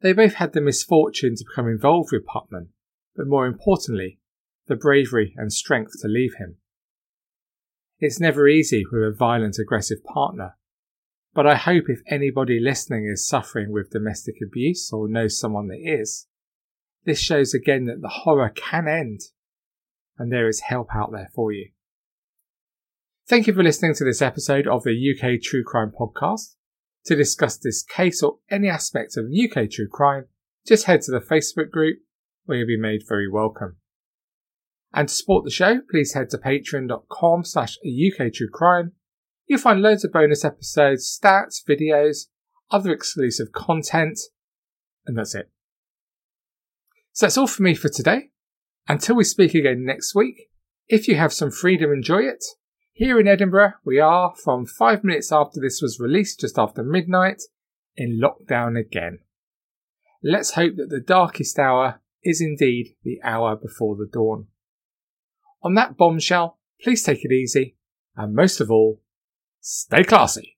They 0.00 0.12
both 0.12 0.34
had 0.34 0.52
the 0.52 0.60
misfortune 0.60 1.34
to 1.36 1.44
become 1.44 1.68
involved 1.68 2.10
with 2.12 2.26
Putman, 2.26 2.68
but 3.16 3.26
more 3.26 3.46
importantly, 3.46 4.18
the 4.66 4.76
bravery 4.76 5.34
and 5.36 5.52
strength 5.52 5.92
to 6.02 6.08
leave 6.08 6.34
him. 6.38 6.56
It's 7.98 8.20
never 8.20 8.48
easy 8.48 8.84
with 8.90 9.02
a 9.02 9.14
violent, 9.16 9.58
aggressive 9.58 10.04
partner, 10.04 10.56
but 11.32 11.46
I 11.46 11.56
hope 11.56 11.84
if 11.88 12.00
anybody 12.06 12.60
listening 12.60 13.06
is 13.06 13.26
suffering 13.26 13.72
with 13.72 13.90
domestic 13.90 14.36
abuse 14.44 14.92
or 14.92 15.08
knows 15.08 15.38
someone 15.38 15.68
that 15.68 15.80
is, 15.82 16.26
this 17.04 17.20
shows 17.20 17.52
again 17.54 17.86
that 17.86 18.00
the 18.00 18.08
horror 18.08 18.50
can 18.50 18.88
end 18.88 19.20
and 20.16 20.32
there 20.32 20.48
is 20.48 20.60
help 20.60 20.88
out 20.94 21.12
there 21.12 21.30
for 21.34 21.52
you. 21.52 21.70
Thank 23.26 23.46
you 23.46 23.54
for 23.54 23.62
listening 23.62 23.94
to 23.94 24.04
this 24.04 24.20
episode 24.20 24.66
of 24.66 24.82
the 24.82 24.90
UK 24.92 25.40
True 25.40 25.64
Crime 25.64 25.90
Podcast. 25.98 26.56
To 27.06 27.16
discuss 27.16 27.56
this 27.56 27.82
case 27.82 28.22
or 28.22 28.36
any 28.50 28.68
aspect 28.68 29.16
of 29.16 29.32
UK 29.32 29.70
true 29.70 29.88
crime, 29.90 30.26
just 30.66 30.84
head 30.84 31.00
to 31.02 31.10
the 31.10 31.20
Facebook 31.20 31.70
group 31.70 32.00
where 32.44 32.58
you'll 32.58 32.66
be 32.66 32.78
made 32.78 33.00
very 33.08 33.30
welcome. 33.30 33.76
And 34.92 35.08
to 35.08 35.14
support 35.14 35.44
the 35.44 35.50
show, 35.50 35.80
please 35.90 36.12
head 36.12 36.28
to 36.30 36.38
patreon.com 36.38 37.44
slash 37.44 37.78
UK 37.78 38.30
True 38.30 38.50
Crime. 38.52 38.92
You'll 39.46 39.58
find 39.58 39.80
loads 39.80 40.04
of 40.04 40.12
bonus 40.12 40.44
episodes, 40.44 41.18
stats, 41.18 41.62
videos, 41.66 42.26
other 42.70 42.92
exclusive 42.92 43.52
content, 43.52 44.18
and 45.06 45.16
that's 45.16 45.34
it. 45.34 45.50
So 47.12 47.24
that's 47.24 47.38
all 47.38 47.46
for 47.46 47.62
me 47.62 47.74
for 47.74 47.88
today. 47.88 48.28
Until 48.86 49.16
we 49.16 49.24
speak 49.24 49.54
again 49.54 49.82
next 49.82 50.14
week, 50.14 50.50
if 50.88 51.08
you 51.08 51.14
have 51.16 51.32
some 51.32 51.50
freedom, 51.50 51.90
enjoy 51.90 52.24
it. 52.24 52.44
Here 52.96 53.18
in 53.18 53.26
Edinburgh, 53.26 53.72
we 53.84 53.98
are, 53.98 54.36
from 54.36 54.66
five 54.66 55.02
minutes 55.02 55.32
after 55.32 55.58
this 55.60 55.82
was 55.82 55.98
released, 55.98 56.38
just 56.38 56.56
after 56.56 56.84
midnight, 56.84 57.42
in 57.96 58.20
lockdown 58.22 58.78
again. 58.78 59.18
Let's 60.22 60.52
hope 60.52 60.76
that 60.76 60.90
the 60.90 61.00
darkest 61.00 61.58
hour 61.58 62.00
is 62.22 62.40
indeed 62.40 62.94
the 63.02 63.18
hour 63.24 63.56
before 63.56 63.96
the 63.96 64.06
dawn. 64.06 64.46
On 65.64 65.74
that 65.74 65.96
bombshell, 65.96 66.58
please 66.80 67.02
take 67.02 67.24
it 67.24 67.32
easy, 67.32 67.74
and 68.14 68.32
most 68.32 68.60
of 68.60 68.70
all, 68.70 69.00
stay 69.60 70.04
classy. 70.04 70.56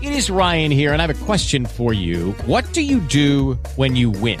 It 0.00 0.12
is 0.12 0.30
Ryan 0.30 0.70
here, 0.70 0.94
and 0.94 1.02
I 1.02 1.06
have 1.06 1.22
a 1.22 1.24
question 1.26 1.66
for 1.66 1.92
you. 1.92 2.32
What 2.46 2.64
do 2.72 2.80
you 2.80 3.00
do 3.00 3.58
when 3.76 3.94
you 3.94 4.08
win? 4.08 4.40